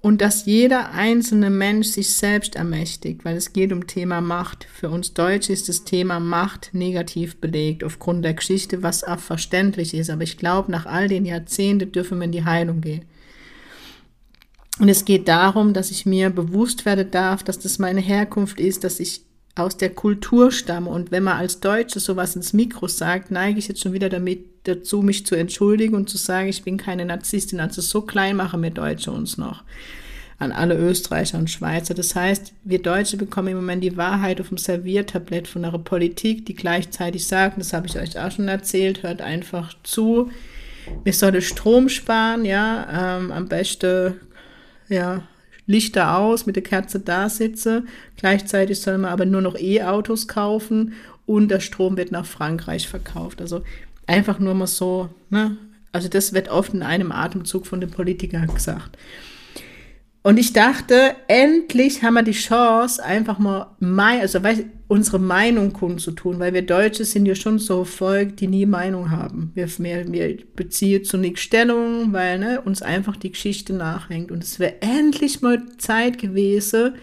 und 0.00 0.20
dass 0.20 0.44
jeder 0.46 0.92
einzelne 0.92 1.48
Mensch 1.48 1.88
sich 1.88 2.12
selbst 2.12 2.54
ermächtigt, 2.54 3.24
weil 3.24 3.36
es 3.36 3.52
geht 3.52 3.72
um 3.72 3.86
Thema 3.86 4.20
Macht. 4.20 4.66
Für 4.72 4.90
uns 4.90 5.14
Deutsche 5.14 5.52
ist 5.52 5.68
das 5.68 5.84
Thema 5.84 6.20
Macht 6.20 6.70
negativ 6.72 7.36
belegt 7.40 7.82
aufgrund 7.82 8.24
der 8.24 8.34
Geschichte, 8.34 8.82
was 8.82 9.04
auch 9.04 9.18
verständlich 9.18 9.94
ist. 9.94 10.10
Aber 10.10 10.22
ich 10.22 10.36
glaube, 10.36 10.70
nach 10.70 10.86
all 10.86 11.08
den 11.08 11.24
Jahrzehnten 11.24 11.92
dürfen 11.92 12.18
wir 12.18 12.26
in 12.26 12.32
die 12.32 12.44
Heilung 12.44 12.80
gehen. 12.80 13.06
Und 14.78 14.88
es 14.88 15.04
geht 15.04 15.28
darum, 15.28 15.72
dass 15.72 15.90
ich 15.90 16.06
mir 16.06 16.30
bewusst 16.30 16.86
werden 16.86 17.10
darf, 17.10 17.42
dass 17.42 17.58
das 17.58 17.78
meine 17.78 18.00
Herkunft 18.00 18.60
ist, 18.60 18.84
dass 18.84 19.00
ich 19.00 19.22
aus 19.56 19.76
der 19.76 19.90
Kultur 19.90 20.52
stamme. 20.52 20.88
Und 20.88 21.10
wenn 21.10 21.24
man 21.24 21.36
als 21.36 21.60
Deutsche 21.60 22.00
sowas 22.00 22.36
ins 22.36 22.52
Mikro 22.52 22.86
sagt, 22.86 23.30
neige 23.30 23.58
ich 23.58 23.68
jetzt 23.68 23.82
schon 23.82 23.92
wieder 23.92 24.08
damit 24.08 24.44
dazu, 24.64 25.02
mich 25.02 25.26
zu 25.26 25.34
entschuldigen 25.34 25.94
und 25.94 26.08
zu 26.08 26.16
sagen, 26.16 26.48
ich 26.48 26.62
bin 26.62 26.76
keine 26.76 27.04
Narzisstin. 27.04 27.60
Also 27.60 27.82
so 27.82 28.02
klein 28.02 28.36
machen 28.36 28.62
wir 28.62 28.70
Deutsche 28.70 29.10
uns 29.10 29.36
noch 29.36 29.64
an 30.38 30.52
alle 30.52 30.76
Österreicher 30.76 31.38
und 31.38 31.50
Schweizer. 31.50 31.94
Das 31.94 32.14
heißt, 32.14 32.52
wir 32.62 32.80
Deutsche 32.80 33.16
bekommen 33.16 33.48
im 33.48 33.56
Moment 33.56 33.82
die 33.82 33.96
Wahrheit 33.96 34.40
auf 34.40 34.48
dem 34.48 34.58
Serviertablett 34.58 35.48
von 35.48 35.64
einer 35.64 35.78
Politik, 35.78 36.46
die 36.46 36.54
gleichzeitig 36.54 37.26
sagt, 37.26 37.58
das 37.58 37.72
habe 37.72 37.88
ich 37.88 37.98
euch 37.98 38.18
auch 38.18 38.30
schon 38.30 38.46
erzählt, 38.46 39.02
hört 39.02 39.20
einfach 39.20 39.74
zu. 39.82 40.30
Wir 41.02 41.12
sollen 41.12 41.42
Strom 41.42 41.88
sparen, 41.88 42.44
ja, 42.44 43.18
ähm, 43.18 43.32
am 43.32 43.48
besten 43.48 44.14
ja, 44.88 45.22
Lichter 45.66 46.16
aus, 46.16 46.46
mit 46.46 46.56
der 46.56 46.62
Kerze 46.62 46.98
da 46.98 47.28
sitze. 47.28 47.84
Gleichzeitig 48.16 48.80
soll 48.80 48.98
man 48.98 49.12
aber 49.12 49.26
nur 49.26 49.42
noch 49.42 49.56
E-Autos 49.58 50.26
kaufen 50.26 50.94
und 51.26 51.48
der 51.48 51.60
Strom 51.60 51.96
wird 51.96 52.10
nach 52.10 52.24
Frankreich 52.24 52.88
verkauft. 52.88 53.42
Also 53.42 53.62
einfach 54.06 54.38
nur 54.38 54.54
mal 54.54 54.66
so, 54.66 55.10
ne? 55.30 55.56
Also 55.92 56.08
das 56.08 56.32
wird 56.32 56.48
oft 56.48 56.74
in 56.74 56.82
einem 56.82 57.12
Atemzug 57.12 57.66
von 57.66 57.80
den 57.80 57.90
Politikern 57.90 58.52
gesagt. 58.52 58.96
Und 60.22 60.38
ich 60.38 60.52
dachte, 60.52 61.14
endlich 61.28 62.02
haben 62.02 62.14
wir 62.14 62.22
die 62.22 62.32
Chance, 62.32 63.02
einfach 63.02 63.38
mal 63.38 63.76
mein, 63.78 64.20
also 64.20 64.40
unsere 64.88 65.18
Meinung 65.18 65.72
kundzutun, 65.72 66.38
weil 66.38 66.52
wir 66.54 66.62
Deutsche 66.62 67.04
sind 67.04 67.26
ja 67.26 67.34
schon 67.34 67.58
so 67.58 67.84
Volk, 67.84 68.36
die 68.36 68.48
nie 68.48 68.66
Meinung 68.66 69.10
haben. 69.10 69.52
Wir, 69.54 69.68
wir, 69.78 70.12
wir 70.12 70.38
beziehen 70.56 71.04
zu 71.04 71.18
nichts 71.18 71.40
Stellung, 71.42 72.12
weil 72.12 72.38
ne, 72.38 72.60
uns 72.60 72.82
einfach 72.82 73.16
die 73.16 73.30
Geschichte 73.30 73.72
nachhängt. 73.74 74.30
Und 74.30 74.42
es 74.42 74.58
wäre 74.58 74.80
endlich 74.80 75.40
mal 75.40 75.62
Zeit 75.78 76.18
gewesen, 76.18 76.94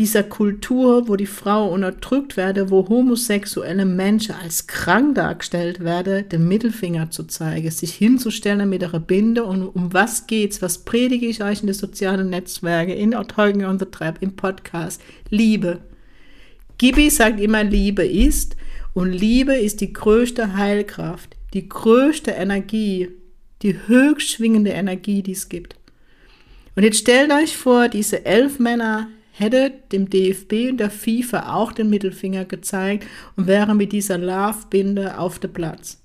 dieser 0.00 0.22
Kultur, 0.22 1.08
wo 1.08 1.16
die 1.16 1.26
Frau 1.26 1.68
unterdrückt 1.68 2.38
werde, 2.38 2.70
wo 2.70 2.88
homosexuelle 2.88 3.84
Menschen 3.84 4.34
als 4.34 4.66
krank 4.66 5.16
dargestellt 5.16 5.80
werde, 5.80 6.22
den 6.22 6.48
Mittelfinger 6.48 7.10
zu 7.10 7.24
zeigen, 7.24 7.70
sich 7.70 7.96
hinzustellen 7.96 8.70
mit 8.70 8.80
ihrer 8.80 8.98
Binde 8.98 9.44
und 9.44 9.62
um 9.62 9.92
was 9.92 10.26
geht's, 10.26 10.62
was 10.62 10.86
predige 10.86 11.26
ich 11.26 11.44
euch 11.44 11.60
in 11.60 11.66
den 11.66 11.74
sozialen 11.74 12.30
Netzwerken, 12.30 12.92
in 12.92 13.10
Talking 13.10 13.66
on 13.66 13.78
the 13.78 13.84
Trap, 13.84 14.16
im 14.22 14.36
Podcast? 14.36 15.02
Liebe. 15.28 15.80
Gibi 16.78 17.10
sagt 17.10 17.38
immer, 17.38 17.62
Liebe 17.62 18.06
ist 18.06 18.56
und 18.94 19.12
Liebe 19.12 19.52
ist 19.52 19.82
die 19.82 19.92
größte 19.92 20.56
Heilkraft, 20.56 21.36
die 21.52 21.68
größte 21.68 22.30
Energie, 22.30 23.10
die 23.60 23.76
höchst 23.86 24.30
schwingende 24.30 24.70
Energie, 24.70 25.22
die 25.22 25.32
es 25.32 25.50
gibt. 25.50 25.76
Und 26.74 26.84
jetzt 26.84 27.00
stellt 27.00 27.30
euch 27.30 27.54
vor, 27.54 27.88
diese 27.88 28.24
elf 28.24 28.58
Männer 28.58 29.08
hätte 29.40 29.72
dem 29.90 30.08
DFB 30.10 30.70
und 30.70 30.78
der 30.78 30.90
FIFA 30.90 31.54
auch 31.54 31.72
den 31.72 31.90
Mittelfinger 31.90 32.44
gezeigt 32.44 33.06
und 33.36 33.46
wäre 33.46 33.74
mit 33.74 33.92
dieser 33.92 34.18
Love-Binde 34.18 35.18
auf 35.18 35.38
dem 35.38 35.52
Platz. 35.52 36.02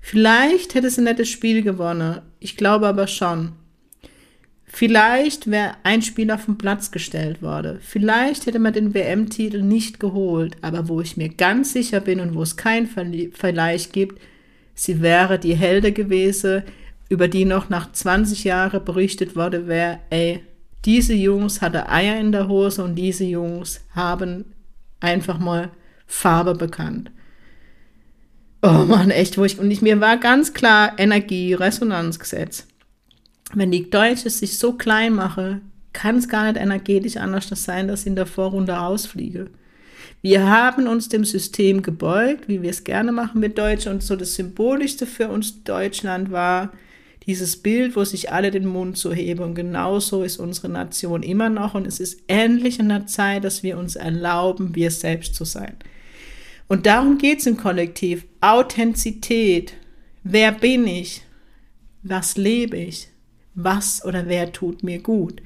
Vielleicht 0.00 0.74
hätte 0.74 0.90
sie 0.90 1.02
nicht 1.02 1.18
das 1.18 1.28
Spiel 1.28 1.62
gewonnen. 1.62 2.20
Ich 2.40 2.56
glaube 2.56 2.86
aber 2.86 3.06
schon. 3.06 3.52
Vielleicht 4.64 5.50
wäre 5.50 5.74
ein 5.84 6.02
Spieler 6.02 6.38
vom 6.38 6.58
Platz 6.58 6.90
gestellt 6.90 7.42
worden. 7.42 7.78
Vielleicht 7.80 8.46
hätte 8.46 8.58
man 8.58 8.72
den 8.72 8.94
WM-Titel 8.94 9.62
nicht 9.62 10.00
geholt. 10.00 10.56
Aber 10.62 10.88
wo 10.88 11.00
ich 11.00 11.16
mir 11.16 11.28
ganz 11.28 11.72
sicher 11.72 12.00
bin 12.00 12.20
und 12.20 12.34
wo 12.34 12.42
es 12.42 12.56
keinen 12.56 12.86
Vergleich 12.86 13.92
gibt, 13.92 14.20
sie 14.74 15.00
wäre 15.02 15.38
die 15.38 15.56
Helde 15.56 15.92
gewesen, 15.92 16.62
über 17.08 17.28
die 17.28 17.44
noch 17.44 17.68
nach 17.68 17.92
20 17.92 18.44
Jahren 18.44 18.84
berichtet 18.84 19.36
wurde, 19.36 19.66
wer, 19.66 20.00
ey, 20.10 20.40
diese 20.84 21.14
Jungs 21.14 21.60
hatte 21.60 21.88
Eier 21.88 22.18
in 22.20 22.32
der 22.32 22.48
Hose 22.48 22.84
und 22.84 22.94
diese 22.94 23.24
Jungs 23.24 23.80
haben 23.94 24.44
einfach 25.00 25.38
mal 25.38 25.70
Farbe 26.06 26.54
bekannt. 26.54 27.10
Oh 28.62 28.84
Mann, 28.86 29.10
echt, 29.10 29.38
wo 29.38 29.44
ich, 29.44 29.58
und 29.58 29.70
ich, 29.70 29.82
mir 29.82 30.00
war 30.00 30.16
ganz 30.16 30.54
klar 30.54 30.92
Energie, 30.98 31.54
Resonanzgesetz. 31.54 32.66
Wenn 33.54 33.70
die 33.70 33.90
Deutsche 33.90 34.30
sich 34.30 34.58
so 34.58 34.72
klein 34.72 35.14
mache, 35.14 35.60
kann 35.92 36.16
es 36.16 36.28
gar 36.28 36.44
nicht 36.44 36.60
energetisch 36.60 37.16
anders 37.16 37.48
sein, 37.48 37.88
dass 37.88 38.02
ich 38.02 38.08
in 38.08 38.16
der 38.16 38.26
Vorrunde 38.26 38.72
rausfliege. 38.72 39.50
Wir 40.22 40.48
haben 40.48 40.88
uns 40.88 41.08
dem 41.08 41.24
System 41.24 41.82
gebeugt, 41.82 42.48
wie 42.48 42.62
wir 42.62 42.70
es 42.70 42.84
gerne 42.84 43.12
machen 43.12 43.40
mit 43.40 43.56
Deutsch. 43.58 43.86
Und 43.86 44.02
so 44.02 44.16
das 44.16 44.34
Symbolischste 44.34 45.06
für 45.06 45.28
uns 45.28 45.62
Deutschland 45.62 46.32
war, 46.32 46.72
dieses 47.26 47.56
Bild, 47.56 47.96
wo 47.96 48.04
sich 48.04 48.32
alle 48.32 48.50
den 48.50 48.66
Mund 48.66 48.96
zu 48.96 49.12
heben. 49.12 49.42
Und 49.42 49.54
genauso 49.54 50.22
ist 50.22 50.38
unsere 50.38 50.68
Nation 50.68 51.22
immer 51.22 51.48
noch. 51.48 51.74
Und 51.74 51.86
es 51.86 52.00
ist 52.00 52.22
endlich 52.28 52.78
in 52.78 52.88
der 52.88 53.06
Zeit, 53.06 53.44
dass 53.44 53.62
wir 53.62 53.78
uns 53.78 53.96
erlauben, 53.96 54.74
wir 54.74 54.90
selbst 54.90 55.34
zu 55.34 55.44
sein. 55.44 55.74
Und 56.68 56.86
darum 56.86 57.18
geht 57.18 57.40
es 57.40 57.46
im 57.46 57.56
Kollektiv. 57.56 58.24
Authentizität. 58.40 59.74
Wer 60.22 60.52
bin 60.52 60.86
ich? 60.86 61.22
Was 62.02 62.36
lebe 62.36 62.76
ich? 62.76 63.08
Was 63.54 64.04
oder 64.04 64.28
wer 64.28 64.52
tut 64.52 64.82
mir 64.82 65.00
gut? 65.00 65.42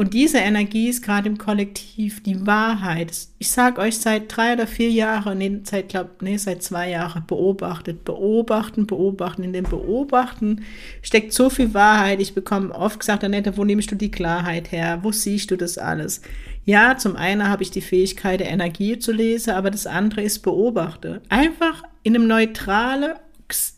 Und 0.00 0.14
diese 0.14 0.38
Energie 0.38 0.88
ist 0.88 1.02
gerade 1.02 1.28
im 1.28 1.36
Kollektiv 1.36 2.22
die 2.22 2.46
Wahrheit. 2.46 3.12
Ich 3.38 3.50
sage 3.50 3.82
euch 3.82 3.98
seit 3.98 4.34
drei 4.34 4.54
oder 4.54 4.66
vier 4.66 4.88
Jahren, 4.88 5.36
nee, 5.36 5.60
seit, 5.64 5.90
glaub, 5.90 6.22
nee, 6.22 6.38
seit 6.38 6.62
zwei 6.62 6.88
Jahren 6.88 7.26
beobachtet, 7.26 8.02
beobachten, 8.06 8.86
beobachten. 8.86 9.42
In 9.42 9.52
dem 9.52 9.64
Beobachten 9.64 10.64
steckt 11.02 11.34
so 11.34 11.50
viel 11.50 11.74
Wahrheit. 11.74 12.18
Ich 12.22 12.34
bekomme 12.34 12.74
oft 12.74 13.00
gesagt, 13.00 13.24
Annette, 13.24 13.58
wo 13.58 13.64
nimmst 13.64 13.90
du 13.90 13.94
die 13.94 14.10
Klarheit 14.10 14.72
her? 14.72 15.00
Wo 15.02 15.12
siehst 15.12 15.50
du 15.50 15.56
das 15.56 15.76
alles? 15.76 16.22
Ja, 16.64 16.96
zum 16.96 17.14
einen 17.14 17.46
habe 17.46 17.62
ich 17.62 17.70
die 17.70 17.82
Fähigkeit, 17.82 18.40
Energie 18.40 18.98
zu 18.98 19.12
lesen, 19.12 19.50
aber 19.50 19.70
das 19.70 19.86
andere 19.86 20.22
ist 20.22 20.38
beobachte. 20.38 21.20
Einfach 21.28 21.82
in 22.04 22.14
einem 22.14 22.26
neutrale 22.26 23.16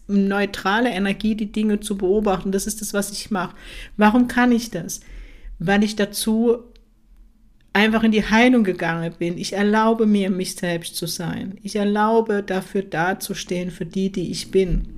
neutrale 0.06 0.90
Energie 0.90 1.34
die 1.34 1.50
Dinge 1.50 1.80
zu 1.80 1.96
beobachten. 1.96 2.52
Das 2.52 2.66
ist 2.66 2.80
das, 2.80 2.92
was 2.92 3.10
ich 3.10 3.30
mache. 3.30 3.56
Warum 3.96 4.28
kann 4.28 4.52
ich 4.52 4.70
das? 4.70 5.00
Weil 5.66 5.84
ich 5.84 5.96
dazu 5.96 6.58
einfach 7.72 8.02
in 8.02 8.12
die 8.12 8.24
Heilung 8.24 8.64
gegangen 8.64 9.14
bin. 9.18 9.38
Ich 9.38 9.54
erlaube 9.54 10.06
mir, 10.06 10.30
mich 10.30 10.56
selbst 10.56 10.96
zu 10.96 11.06
sein. 11.06 11.58
Ich 11.62 11.76
erlaube 11.76 12.42
dafür 12.42 12.82
dazustehen, 12.82 13.70
für 13.70 13.86
die, 13.86 14.12
die 14.12 14.30
ich 14.30 14.50
bin. 14.50 14.88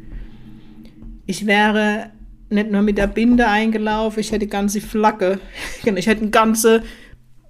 Ich 1.27 1.47
wäre 1.47 2.11
nicht 2.51 2.71
nur 2.71 2.83
mit 2.83 2.99
der 2.99 3.07
Binde 3.07 3.47
eingelaufen, 3.47 4.21
ich 4.21 4.33
hätte 4.33 4.47
ganze 4.47 4.81
Flagge, 4.81 5.39
ich 5.85 6.07
hätte 6.07 6.23
einen 6.23 6.31
ganze, 6.31 6.83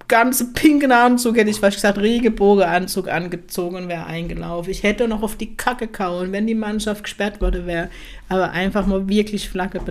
ganze 0.07 0.53
pinken 0.53 0.91
Anzug, 0.91 1.37
hätte 1.37 1.49
ich 1.49 1.61
was 1.61 1.75
gesagt, 1.75 1.97
Regenbogenanzug 1.97 3.07
angezogen 3.07 3.75
und 3.75 3.89
wäre 3.89 4.05
eingelaufen. 4.05 4.71
Ich 4.71 4.83
hätte 4.83 5.07
noch 5.07 5.23
auf 5.23 5.35
die 5.35 5.55
Kacke 5.55 5.87
kauen, 5.87 6.31
wenn 6.31 6.47
die 6.47 6.55
Mannschaft 6.55 7.03
gesperrt 7.03 7.41
wurde 7.41 7.65
wäre, 7.65 7.89
aber 8.29 8.51
einfach 8.51 8.85
mal 8.85 9.09
wirklich 9.09 9.49
Flagge 9.49 9.81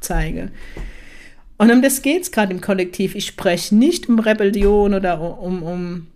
zeige. 0.00 0.50
Und 1.58 1.70
um 1.70 1.80
das 1.82 2.02
geht 2.02 2.22
es 2.22 2.32
gerade 2.32 2.52
im 2.52 2.60
Kollektiv. 2.60 3.14
Ich 3.14 3.26
spreche 3.26 3.74
nicht 3.74 4.08
um 4.08 4.18
Rebellion 4.18 4.94
oder 4.94 5.40
um, 5.40 5.62
um 5.62 6.06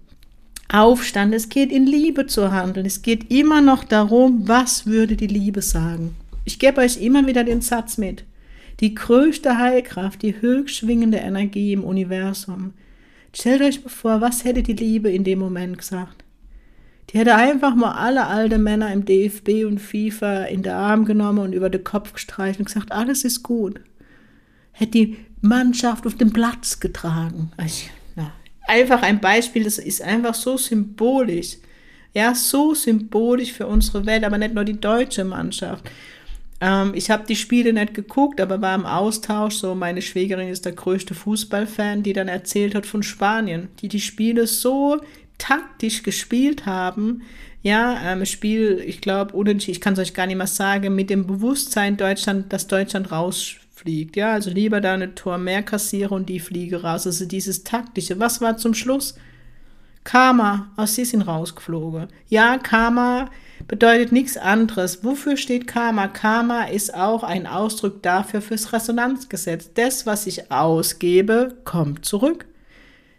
Aufstand. 0.68 1.34
Es 1.34 1.48
geht 1.48 1.72
in 1.72 1.86
Liebe 1.86 2.26
zu 2.26 2.52
handeln. 2.52 2.86
Es 2.86 3.02
geht 3.02 3.30
immer 3.30 3.60
noch 3.60 3.84
darum, 3.84 4.46
was 4.46 4.86
würde 4.86 5.16
die 5.16 5.26
Liebe 5.26 5.62
sagen. 5.62 6.14
Ich 6.44 6.58
gebe 6.58 6.80
euch 6.80 7.00
immer 7.00 7.26
wieder 7.26 7.44
den 7.44 7.60
Satz 7.60 7.96
mit. 7.96 8.24
Die 8.80 8.94
größte 8.94 9.58
Heilkraft, 9.58 10.22
die 10.22 10.40
höchst 10.40 10.76
schwingende 10.76 11.18
Energie 11.18 11.72
im 11.72 11.84
Universum. 11.84 12.72
Stellt 13.34 13.62
euch 13.62 13.80
vor, 13.80 14.20
was 14.20 14.44
hätte 14.44 14.62
die 14.62 14.72
Liebe 14.72 15.10
in 15.10 15.24
dem 15.24 15.38
Moment 15.38 15.78
gesagt? 15.78 16.24
Die 17.10 17.18
hätte 17.18 17.34
einfach 17.34 17.74
mal 17.74 17.92
alle 17.92 18.26
alten 18.26 18.62
Männer 18.62 18.92
im 18.92 19.04
DFB 19.04 19.64
und 19.66 19.80
FIFA 19.80 20.44
in 20.44 20.62
den 20.62 20.72
Arm 20.72 21.04
genommen 21.04 21.40
und 21.40 21.52
über 21.52 21.68
den 21.68 21.84
Kopf 21.84 22.12
gestreicht 22.12 22.58
und 22.58 22.66
gesagt, 22.66 22.92
alles 22.92 23.24
ist 23.24 23.42
gut. 23.42 23.80
Hätte 24.72 24.92
die 24.92 25.16
Mannschaft 25.40 26.06
auf 26.06 26.16
den 26.16 26.32
Platz 26.32 26.80
getragen. 26.80 27.50
Ja, 28.16 28.32
einfach 28.66 29.02
ein 29.02 29.20
Beispiel, 29.20 29.64
das 29.64 29.78
ist 29.78 30.02
einfach 30.02 30.34
so 30.34 30.56
symbolisch. 30.56 31.56
Ja, 32.12 32.34
so 32.34 32.74
symbolisch 32.74 33.52
für 33.52 33.66
unsere 33.66 34.04
Welt, 34.04 34.24
aber 34.24 34.38
nicht 34.38 34.54
nur 34.54 34.64
die 34.64 34.80
deutsche 34.80 35.24
Mannschaft. 35.24 35.88
Ähm, 36.60 36.92
ich 36.94 37.10
habe 37.10 37.24
die 37.26 37.36
Spiele 37.36 37.72
nicht 37.72 37.94
geguckt, 37.94 38.40
aber 38.40 38.60
war 38.60 38.74
im 38.74 38.86
Austausch. 38.86 39.56
So, 39.56 39.74
meine 39.74 40.02
Schwägerin 40.02 40.48
ist 40.48 40.64
der 40.64 40.72
größte 40.72 41.14
Fußballfan, 41.14 42.02
die 42.02 42.12
dann 42.12 42.28
erzählt 42.28 42.74
hat 42.74 42.86
von 42.86 43.02
Spanien, 43.02 43.68
die 43.80 43.88
die 43.88 44.00
Spiele 44.00 44.46
so 44.46 45.00
taktisch 45.38 46.02
gespielt 46.02 46.66
haben. 46.66 47.22
Ja, 47.62 48.12
ähm, 48.12 48.24
Spiel, 48.24 48.82
ich 48.86 49.00
glaube, 49.00 49.34
unentschieden, 49.34 49.76
ich 49.76 49.80
kann 49.80 49.94
es 49.94 49.98
euch 49.98 50.14
gar 50.14 50.26
nicht 50.26 50.36
mehr 50.36 50.46
sagen, 50.46 50.94
mit 50.94 51.10
dem 51.10 51.26
Bewusstsein 51.26 51.96
Deutschland, 51.96 52.52
dass 52.52 52.66
Deutschland 52.66 53.12
raus 53.12 53.56
fliegt. 53.80 54.16
Ja, 54.16 54.32
also 54.32 54.50
lieber 54.50 54.80
da 54.80 54.94
eine 54.94 55.14
Tor 55.14 55.38
mehr 55.38 55.62
kassiere 55.62 56.14
und 56.14 56.28
die 56.28 56.40
fliege 56.40 56.82
raus. 56.82 57.06
Also 57.06 57.24
dieses 57.24 57.64
taktische. 57.64 58.18
Was 58.18 58.40
war 58.40 58.56
zum 58.56 58.74
Schluss? 58.74 59.14
Karma, 60.04 60.70
aus 60.76 60.94
sie 60.94 61.04
sind 61.04 61.22
rausgeflogen. 61.22 62.08
Ja, 62.28 62.58
Karma 62.58 63.30
bedeutet 63.68 64.12
nichts 64.12 64.36
anderes. 64.36 65.04
Wofür 65.04 65.36
steht 65.36 65.66
Karma? 65.66 66.08
Karma 66.08 66.64
ist 66.64 66.94
auch 66.94 67.22
ein 67.22 67.46
Ausdruck 67.46 68.02
dafür 68.02 68.40
fürs 68.40 68.72
Resonanzgesetz. 68.72 69.70
Das, 69.74 70.06
was 70.06 70.26
ich 70.26 70.50
ausgebe, 70.50 71.56
kommt 71.64 72.04
zurück. 72.04 72.46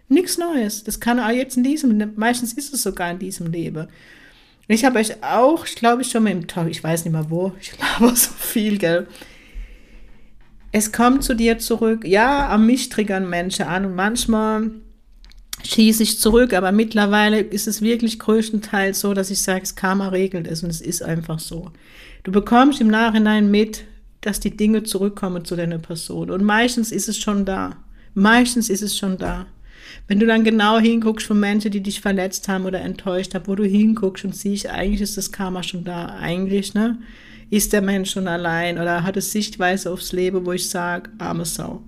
Nichts 0.09 0.37
Neues. 0.37 0.83
Das 0.83 0.99
kann 0.99 1.19
auch 1.19 1.29
jetzt 1.29 1.57
in 1.57 1.63
diesem, 1.63 2.13
meistens 2.15 2.53
ist 2.53 2.73
es 2.73 2.83
sogar 2.83 3.11
in 3.11 3.19
diesem 3.19 3.51
Leben. 3.51 3.87
Ich 4.67 4.85
habe 4.85 4.99
euch 4.99 5.23
auch, 5.23 5.65
ich 5.65 5.75
glaube 5.75 6.01
ich 6.01 6.09
schon 6.09 6.23
mal 6.23 6.31
im 6.31 6.47
Talk, 6.47 6.69
ich 6.69 6.83
weiß 6.83 7.05
nicht 7.05 7.13
mehr 7.13 7.29
wo, 7.29 7.53
ich 7.61 7.71
glaube 7.71 8.15
so 8.15 8.31
viel, 8.31 8.77
gell. 8.77 9.07
Es 10.71 10.91
kommt 10.91 11.23
zu 11.23 11.35
dir 11.35 11.59
zurück. 11.59 12.05
Ja, 12.05 12.49
am 12.49 12.65
mich 12.65 12.89
triggern 12.89 13.29
Menschen 13.29 13.65
an 13.65 13.85
und 13.85 13.95
manchmal 13.95 14.71
schieße 15.63 16.03
ich 16.03 16.19
zurück, 16.19 16.53
aber 16.53 16.71
mittlerweile 16.71 17.39
ist 17.39 17.67
es 17.67 17.81
wirklich 17.81 18.19
größtenteils 18.19 18.99
so, 18.99 19.13
dass 19.13 19.29
ich 19.29 19.41
sage, 19.41 19.63
es 19.63 19.75
Karma 19.75 20.09
regelt 20.09 20.47
es 20.47 20.63
und 20.63 20.69
es 20.69 20.81
ist 20.81 21.03
einfach 21.03 21.39
so. 21.39 21.71
Du 22.23 22.31
bekommst 22.31 22.81
im 22.81 22.87
Nachhinein 22.87 23.51
mit, 23.51 23.83
dass 24.21 24.39
die 24.39 24.55
Dinge 24.55 24.83
zurückkommen 24.83 25.45
zu 25.45 25.55
deiner 25.55 25.79
Person 25.79 26.31
und 26.31 26.43
meistens 26.43 26.91
ist 26.91 27.09
es 27.09 27.17
schon 27.17 27.45
da. 27.45 27.77
Meistens 28.13 28.69
ist 28.69 28.81
es 28.81 28.97
schon 28.97 29.17
da. 29.17 29.47
Wenn 30.07 30.19
du 30.19 30.25
dann 30.25 30.43
genau 30.43 30.79
hinguckst 30.79 31.25
von 31.25 31.39
Menschen, 31.39 31.71
die 31.71 31.81
dich 31.81 32.01
verletzt 32.01 32.47
haben 32.47 32.65
oder 32.65 32.81
enttäuscht 32.81 33.33
haben, 33.33 33.47
wo 33.47 33.55
du 33.55 33.63
hinguckst 33.63 34.25
und 34.25 34.35
siehst, 34.35 34.67
eigentlich 34.67 35.01
ist 35.01 35.17
das 35.17 35.31
Karma 35.31 35.63
schon 35.63 35.83
da. 35.83 36.17
Eigentlich, 36.19 36.73
ne? 36.73 36.97
Ist 37.49 37.73
der 37.73 37.81
Mensch 37.81 38.11
schon 38.11 38.27
allein 38.27 38.77
oder 38.77 39.03
hat 39.03 39.17
es 39.17 39.31
Sichtweise 39.31 39.91
aufs 39.91 40.13
Leben, 40.13 40.45
wo 40.45 40.53
ich 40.53 40.69
sage, 40.69 41.09
arme 41.17 41.45
Sau. 41.45 41.83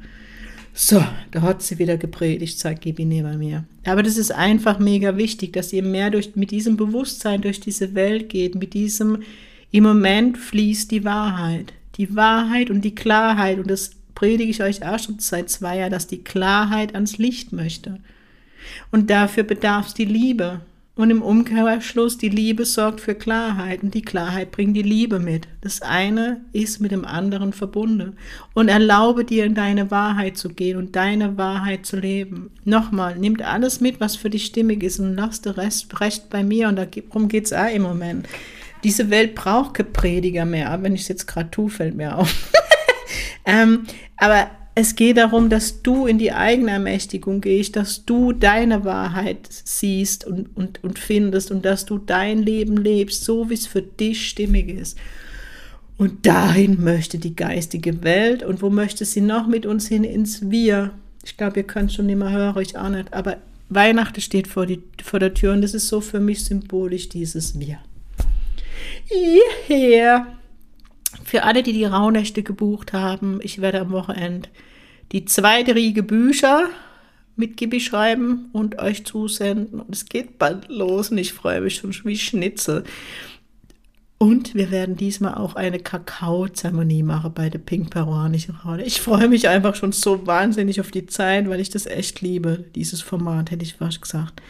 So, 0.73 1.03
da 1.29 1.41
hat 1.43 1.61
sie 1.61 1.77
wieder 1.77 1.97
gepredigt, 1.97 2.57
sagt 2.57 2.81
Gibi 2.81 3.05
neben 3.05 3.37
mir. 3.37 3.63
Aber 3.85 4.01
das 4.01 4.17
ist 4.17 4.31
einfach 4.31 4.79
mega 4.79 5.17
wichtig, 5.17 5.53
dass 5.53 5.71
ihr 5.71 5.83
mehr 5.83 6.09
durch, 6.09 6.35
mit 6.35 6.49
diesem 6.49 6.77
Bewusstsein 6.77 7.41
durch 7.41 7.59
diese 7.59 7.93
Welt 7.93 8.29
geht, 8.29 8.55
mit 8.55 8.73
diesem, 8.73 9.19
im 9.71 9.83
Moment 9.83 10.37
fließt 10.37 10.89
die 10.89 11.03
Wahrheit. 11.03 11.73
Die 11.97 12.15
Wahrheit 12.15 12.71
und 12.71 12.81
die 12.81 12.95
Klarheit. 12.95 13.59
Und 13.59 13.69
das 13.69 13.91
predige 14.23 14.49
ich 14.49 14.63
euch 14.63 14.85
auch 14.85 14.97
schon 14.99 15.19
seit 15.19 15.49
zwei 15.49 15.79
Jahren, 15.79 15.91
dass 15.91 16.07
die 16.07 16.23
Klarheit 16.23 16.95
ans 16.95 17.17
Licht 17.17 17.51
möchte. 17.51 17.99
Und 18.89 19.09
dafür 19.09 19.43
bedarf 19.43 19.87
es 19.87 19.93
die 19.95 20.05
Liebe. 20.05 20.61
Und 20.95 21.09
im 21.09 21.21
Umkehrschluss, 21.21 22.17
die 22.17 22.29
Liebe 22.29 22.63
sorgt 22.63 23.01
für 23.01 23.15
Klarheit 23.15 23.83
und 23.83 23.93
die 23.93 24.01
Klarheit 24.01 24.51
bringt 24.51 24.77
die 24.77 24.81
Liebe 24.81 25.19
mit. 25.19 25.49
Das 25.59 25.81
eine 25.81 26.39
ist 26.53 26.79
mit 26.79 26.93
dem 26.93 27.03
anderen 27.03 27.51
verbunden. 27.51 28.15
Und 28.53 28.69
erlaube 28.69 29.25
dir 29.25 29.43
in 29.43 29.55
deine 29.55 29.91
Wahrheit 29.91 30.37
zu 30.37 30.47
gehen 30.47 30.77
und 30.77 30.95
deine 30.95 31.37
Wahrheit 31.37 31.85
zu 31.85 31.97
leben. 31.97 32.49
Nochmal, 32.63 33.17
nimm 33.17 33.41
alles 33.41 33.81
mit, 33.81 33.99
was 33.99 34.15
für 34.15 34.29
dich 34.29 34.45
stimmig 34.45 34.83
ist 34.83 35.01
und 35.01 35.15
lass 35.15 35.41
den 35.41 35.51
Rest 35.51 35.99
recht 35.99 36.29
bei 36.29 36.45
mir. 36.45 36.69
Und 36.69 36.77
darum 36.77 37.27
geht 37.27 37.47
es 37.47 37.51
auch 37.51 37.73
im 37.73 37.81
Moment. 37.81 38.25
Diese 38.85 39.09
Welt 39.09 39.35
braucht 39.35 39.73
kein 39.73 39.91
Prediger 39.91 40.45
mehr. 40.45 40.71
Aber 40.71 40.83
wenn 40.83 40.95
ich 40.95 41.01
es 41.01 41.07
jetzt 41.09 41.27
gerade 41.27 41.51
tue, 41.51 41.69
fällt 41.69 41.97
mir 41.97 42.17
auf. 42.17 42.52
Ähm, 43.45 43.85
aber 44.17 44.49
es 44.75 44.95
geht 44.95 45.17
darum, 45.17 45.49
dass 45.49 45.83
du 45.83 46.07
in 46.07 46.17
die 46.17 46.31
eigene 46.31 46.71
Ermächtigung 46.71 47.41
gehst, 47.41 47.75
dass 47.75 48.05
du 48.05 48.33
deine 48.33 48.85
Wahrheit 48.85 49.47
siehst 49.49 50.25
und, 50.25 50.55
und, 50.55 50.83
und 50.83 50.97
findest 50.97 51.51
und 51.51 51.63
dass 51.63 51.85
du 51.85 51.99
dein 51.99 52.41
Leben 52.41 52.77
lebst, 52.77 53.23
so 53.23 53.49
wie 53.49 53.53
es 53.53 53.67
für 53.67 53.83
dich 53.83 54.27
stimmig 54.27 54.69
ist. 54.69 54.97
Und 55.97 56.25
dahin 56.25 56.83
möchte 56.83 57.19
die 57.19 57.35
geistige 57.35 58.03
Welt 58.03 58.41
und 58.41 58.63
wo 58.63 58.71
möchte 58.71 59.05
sie 59.05 59.21
noch 59.21 59.47
mit 59.47 59.67
uns 59.67 59.87
hin? 59.87 60.03
Ins 60.03 60.49
Wir. 60.49 60.91
Ich 61.23 61.37
glaube, 61.37 61.59
ihr 61.59 61.67
könnt 61.67 61.93
schon 61.93 62.09
immer 62.09 62.31
hören, 62.31 62.59
ich 62.61 62.75
auch 62.75 62.89
nicht, 62.89 63.13
aber 63.13 63.37
Weihnachten 63.69 64.21
steht 64.21 64.47
vor, 64.47 64.65
die, 64.65 64.81
vor 65.03 65.19
der 65.19 65.35
Tür 65.35 65.53
und 65.53 65.61
das 65.61 65.75
ist 65.75 65.87
so 65.87 66.01
für 66.01 66.19
mich 66.19 66.45
symbolisch 66.45 67.09
dieses 67.09 67.59
Wir. 67.59 67.77
Hierher. 69.05 70.27
Für 71.23 71.43
alle, 71.43 71.63
die 71.63 71.73
die 71.73 71.85
Rauhnächte 71.85 72.43
gebucht 72.43 72.93
haben, 72.93 73.39
ich 73.41 73.61
werde 73.61 73.81
am 73.81 73.91
Wochenende 73.91 74.49
die 75.11 75.25
zweite 75.25 75.75
Riege 75.75 76.03
Bücher 76.03 76.69
mit 77.35 77.57
Gibi 77.57 77.79
schreiben 77.79 78.49
und 78.51 78.79
euch 78.79 79.05
zusenden. 79.05 79.79
Und 79.79 79.93
es 79.93 80.05
geht 80.05 80.37
bald 80.37 80.69
los 80.69 81.09
und 81.09 81.17
ich 81.17 81.33
freue 81.33 81.61
mich 81.61 81.75
schon 81.75 81.93
wie 82.03 82.17
Schnitzel. 82.17 82.83
Und 84.17 84.55
wir 84.55 84.71
werden 84.71 84.95
diesmal 84.95 85.35
auch 85.35 85.55
eine 85.55 85.79
Kakaozeremonie 85.79 87.03
machen 87.03 87.33
bei 87.33 87.49
der 87.49 87.59
Pink 87.59 87.89
Peruanischen 87.89 88.55
Raune. 88.55 88.85
Ich 88.85 89.01
freue 89.01 89.27
mich 89.27 89.49
einfach 89.49 89.75
schon 89.75 89.91
so 89.91 90.25
wahnsinnig 90.25 90.79
auf 90.79 90.91
die 90.91 91.07
Zeit, 91.07 91.49
weil 91.49 91.59
ich 91.59 91.69
das 91.69 91.85
echt 91.85 92.21
liebe, 92.21 92.63
dieses 92.73 93.01
Format, 93.01 93.51
hätte 93.51 93.63
ich 93.63 93.73
fast 93.73 94.01
gesagt. 94.01 94.41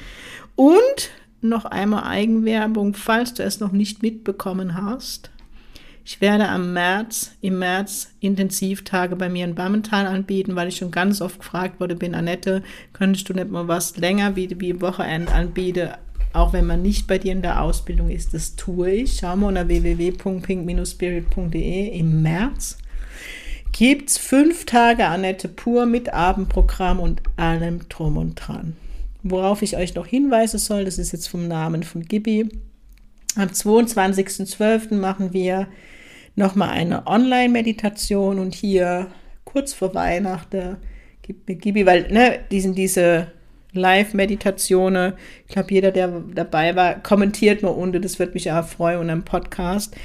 Und 0.56 1.10
noch 1.42 1.66
einmal 1.66 2.04
Eigenwerbung, 2.04 2.94
falls 2.94 3.34
du 3.34 3.44
es 3.44 3.60
noch 3.60 3.72
nicht 3.72 4.04
mitbekommen 4.04 4.76
hast. 4.76 5.32
Ich 6.06 6.20
werde 6.20 6.50
am 6.50 6.74
März, 6.74 7.32
im 7.40 7.60
März 7.60 8.12
Intensivtage 8.20 9.16
bei 9.16 9.30
mir 9.30 9.46
in 9.46 9.56
Bammental 9.56 10.06
anbieten, 10.06 10.54
weil 10.56 10.68
ich 10.68 10.76
schon 10.76 10.92
ganz 10.92 11.22
oft 11.22 11.40
gefragt 11.40 11.80
wurde, 11.80 11.96
bin 11.96 12.14
Annette, 12.14 12.62
könntest 12.92 13.30
du 13.30 13.34
nicht 13.34 13.50
mal 13.50 13.70
was 13.70 13.96
länger 13.96 14.36
wie, 14.36 14.50
wie 14.60 14.82
Wochenende 14.82 15.32
anbieten, 15.32 15.92
auch 16.34 16.52
wenn 16.52 16.66
man 16.66 16.82
nicht 16.82 17.08
bei 17.08 17.20
dir 17.20 17.32
in 17.32 17.42
der 17.42 17.62
Ausbildung 17.62 18.10
ist. 18.10 18.34
Das 18.34 18.58
tue 18.58 18.92
ich. 18.92 19.20
Schau 19.20 19.38
mal 19.38 19.48
unter 19.48 19.70
www.pink-spirit.de 19.70 21.98
im 21.98 22.22
März. 22.22 22.80
Gibt 23.72 24.10
es 24.10 24.18
fünf 24.18 24.66
Tage 24.66 25.08
Annette 25.08 25.48
pur 25.48 25.86
mit 25.86 26.14
Abendprogramm 26.14 27.00
und 27.00 27.22
allem 27.38 27.88
drum 27.88 28.18
und 28.18 28.36
dran. 28.36 28.76
Worauf 29.24 29.62
ich 29.62 29.78
euch 29.78 29.96
noch 29.96 30.06
hinweisen 30.06 30.60
soll, 30.60 30.84
das 30.84 30.98
ist 30.98 31.14
jetzt 31.14 31.28
vom 31.28 31.48
Namen 31.48 31.84
von 31.84 32.04
Gibi. 32.04 32.50
Am 33.36 33.48
22.12. 33.48 34.94
machen 34.94 35.34
wir 35.34 35.68
nochmal 36.36 36.70
eine 36.70 37.08
Online-Meditation 37.08 38.38
und 38.38 38.54
hier 38.54 39.08
kurz 39.44 39.74
vor 39.74 39.96
Weihnachten 39.96 40.78
gibt 41.24 41.48
mir 41.48 41.56
Gibi, 41.56 41.86
weil 41.86 42.12
ne, 42.12 42.40
diesen, 42.52 42.76
diese 42.76 43.32
Live-Meditationen, 43.72 45.14
ich 45.48 45.54
glaube, 45.54 45.74
jeder, 45.74 45.92
der 45.92 46.22
dabei 46.36 46.76
war, 46.76 47.02
kommentiert 47.02 47.64
nur 47.64 47.76
unten, 47.76 48.04
das 48.04 48.20
wird 48.20 48.36
mich 48.36 48.52
auch 48.52 48.68
freuen 48.68 49.00
und 49.00 49.10
im 49.10 49.24
Podcast. 49.24 49.96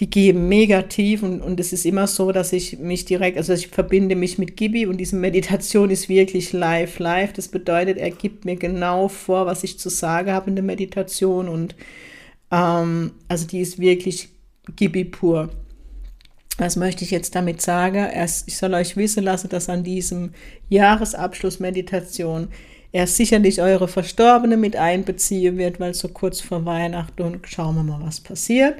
Die 0.00 0.10
geben 0.10 0.48
mega 0.48 0.82
tief 0.82 1.22
und, 1.22 1.40
und 1.40 1.60
es 1.60 1.72
ist 1.72 1.86
immer 1.86 2.06
so, 2.06 2.32
dass 2.32 2.52
ich 2.52 2.80
mich 2.80 3.04
direkt, 3.04 3.38
also 3.38 3.52
ich 3.52 3.68
verbinde 3.68 4.16
mich 4.16 4.38
mit 4.38 4.56
Gibi 4.56 4.86
und 4.86 4.98
diese 4.98 5.16
Meditation 5.16 5.88
ist 5.88 6.08
wirklich 6.08 6.52
live, 6.52 6.98
live. 6.98 7.32
Das 7.32 7.48
bedeutet, 7.48 7.96
er 7.96 8.10
gibt 8.10 8.44
mir 8.44 8.56
genau 8.56 9.08
vor, 9.08 9.46
was 9.46 9.62
ich 9.62 9.78
zu 9.78 9.88
sagen 9.88 10.32
habe 10.32 10.50
in 10.50 10.56
der 10.56 10.64
Meditation 10.64 11.48
und 11.48 11.76
ähm, 12.54 13.12
also 13.28 13.46
die 13.46 13.60
ist 13.60 13.78
wirklich 13.78 14.28
Gibi 14.76 15.04
pur. 15.04 15.50
Was 16.56 16.76
möchte 16.76 17.02
ich 17.04 17.10
jetzt 17.10 17.34
damit 17.34 17.60
sagen? 17.60 17.96
Erst, 17.96 18.46
ich 18.46 18.56
soll 18.56 18.74
euch 18.74 18.96
wissen 18.96 19.24
lassen, 19.24 19.48
dass 19.48 19.68
an 19.68 19.82
diesem 19.82 20.32
Jahresabschluss-Meditation 20.68 22.48
er 22.92 23.08
sicherlich 23.08 23.60
eure 23.60 23.88
Verstorbene 23.88 24.56
mit 24.56 24.76
einbeziehen 24.76 25.58
wird, 25.58 25.80
weil 25.80 25.94
so 25.94 26.08
kurz 26.08 26.40
vor 26.40 26.64
Weihnachten 26.64 27.22
und 27.22 27.48
schauen 27.48 27.74
wir 27.74 27.82
mal, 27.82 28.06
was 28.06 28.20
passiert. 28.20 28.76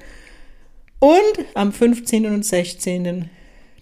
Und 1.01 1.45
am 1.55 1.73
15. 1.73 2.27
und 2.27 2.47
16. 2.47 3.29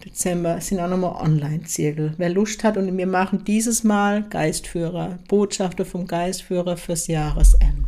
Dezember 0.03 0.59
sind 0.59 0.79
auch 0.79 0.89
nochmal 0.89 1.23
Online-Zirkel. 1.23 2.15
Wer 2.17 2.29
Lust 2.29 2.63
hat 2.63 2.77
und 2.77 2.97
wir 2.97 3.07
machen 3.07 3.45
dieses 3.45 3.83
Mal 3.83 4.23
Geistführer, 4.23 5.19
Botschafter 5.27 5.85
vom 5.85 6.07
Geistführer 6.07 6.77
fürs 6.77 7.05
Jahresende. 7.05 7.82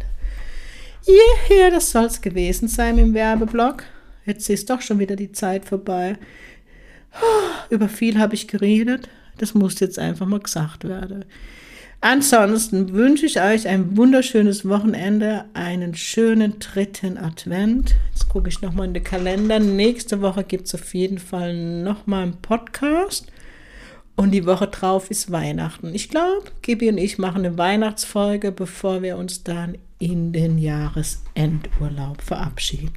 Hierher, 1.06 1.70
das 1.70 1.92
soll 1.92 2.06
es 2.06 2.22
gewesen 2.22 2.68
sein 2.68 2.98
im 2.98 3.14
Werbeblock. 3.14 3.84
Jetzt 4.26 4.50
ist 4.50 4.72
doch 4.72 4.82
schon 4.82 4.98
wieder 4.98 5.16
die 5.16 5.32
Zeit 5.32 5.66
vorbei. 5.66 6.18
Über 7.70 7.88
viel 7.90 8.18
habe 8.18 8.34
ich 8.34 8.48
geredet. 8.48 9.08
Das 9.38 9.54
muss 9.54 9.80
jetzt 9.80 10.00
einfach 10.00 10.26
mal 10.26 10.40
gesagt 10.40 10.84
werden. 10.88 11.26
Ansonsten 12.02 12.94
wünsche 12.94 13.26
ich 13.28 13.40
euch 13.40 13.68
ein 13.68 13.96
wunderschönes 13.98 14.68
Wochenende, 14.68 15.46
einen 15.54 15.96
schönen 15.96 16.58
dritten 16.60 17.18
Advent. 17.18 17.96
Jetzt 18.12 18.28
gucke 18.30 18.50
ich 18.50 18.62
nochmal 18.62 18.88
in 18.88 18.94
den 18.94 19.04
Kalender. 19.04 19.60
Nächste 19.60 20.22
Woche 20.22 20.44
gibt 20.44 20.68
es 20.68 20.76
auf 20.76 20.94
jeden 20.96 21.20
Fall 21.20 21.54
nochmal 21.54 22.24
einen 22.24 22.42
Podcast. 22.42 23.28
Und 24.16 24.32
die 24.32 24.46
Woche 24.46 24.68
drauf 24.68 25.12
ist 25.12 25.32
Weihnachten. 25.32 25.94
Ich 25.94 26.10
glaube, 26.10 26.46
Gibi 26.62 26.90
und 26.90 26.98
ich 26.98 27.18
machen 27.18 27.46
eine 27.46 27.58
Weihnachtsfolge, 27.58 28.52
bevor 28.52 29.02
wir 29.02 29.18
uns 29.18 29.44
dann 29.44 29.78
in 30.00 30.34
den 30.34 30.58
Jahresendurlaub 30.58 32.22
verabschieden. 32.22 32.94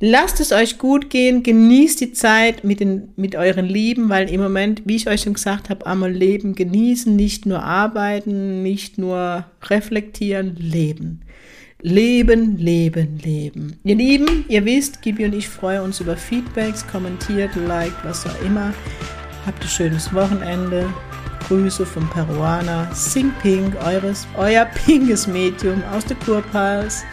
Lasst 0.00 0.38
es 0.38 0.52
euch 0.52 0.78
gut 0.78 1.10
gehen, 1.10 1.42
genießt 1.42 2.00
die 2.00 2.12
Zeit 2.12 2.62
mit, 2.62 2.78
den, 2.78 3.08
mit 3.16 3.34
euren 3.34 3.66
Lieben, 3.66 4.08
weil 4.08 4.30
im 4.30 4.40
Moment, 4.40 4.82
wie 4.84 4.94
ich 4.94 5.08
euch 5.08 5.22
schon 5.22 5.34
gesagt 5.34 5.70
habe, 5.70 5.86
einmal 5.86 6.12
leben, 6.12 6.54
genießen, 6.54 7.14
nicht 7.16 7.46
nur 7.46 7.64
arbeiten, 7.64 8.62
nicht 8.62 8.96
nur 8.96 9.44
reflektieren, 9.64 10.54
leben. 10.54 11.22
Leben, 11.80 12.56
leben, 12.58 13.18
leben. 13.18 13.76
Ihr 13.84 13.96
Lieben, 13.96 14.44
ihr 14.48 14.64
wisst, 14.64 15.02
Gibi 15.02 15.24
und 15.24 15.34
ich 15.34 15.48
freuen 15.48 15.82
uns 15.82 16.00
über 16.00 16.16
Feedbacks, 16.16 16.86
kommentiert, 16.86 17.54
liked, 17.54 18.04
was 18.04 18.26
auch 18.26 18.42
immer. 18.42 18.72
Habt 19.46 19.62
ein 19.62 19.68
schönes 19.68 20.12
Wochenende. 20.12 20.88
Grüße 21.48 21.86
vom 21.86 22.06
Peruaner 22.10 22.88
Sing 22.92 23.32
Pink, 23.40 23.74
eures, 23.82 24.28
euer 24.36 24.66
pinkes 24.66 25.26
Medium 25.26 25.82
aus 25.90 26.04
der 26.04 26.16
Kurpals. 26.18 27.04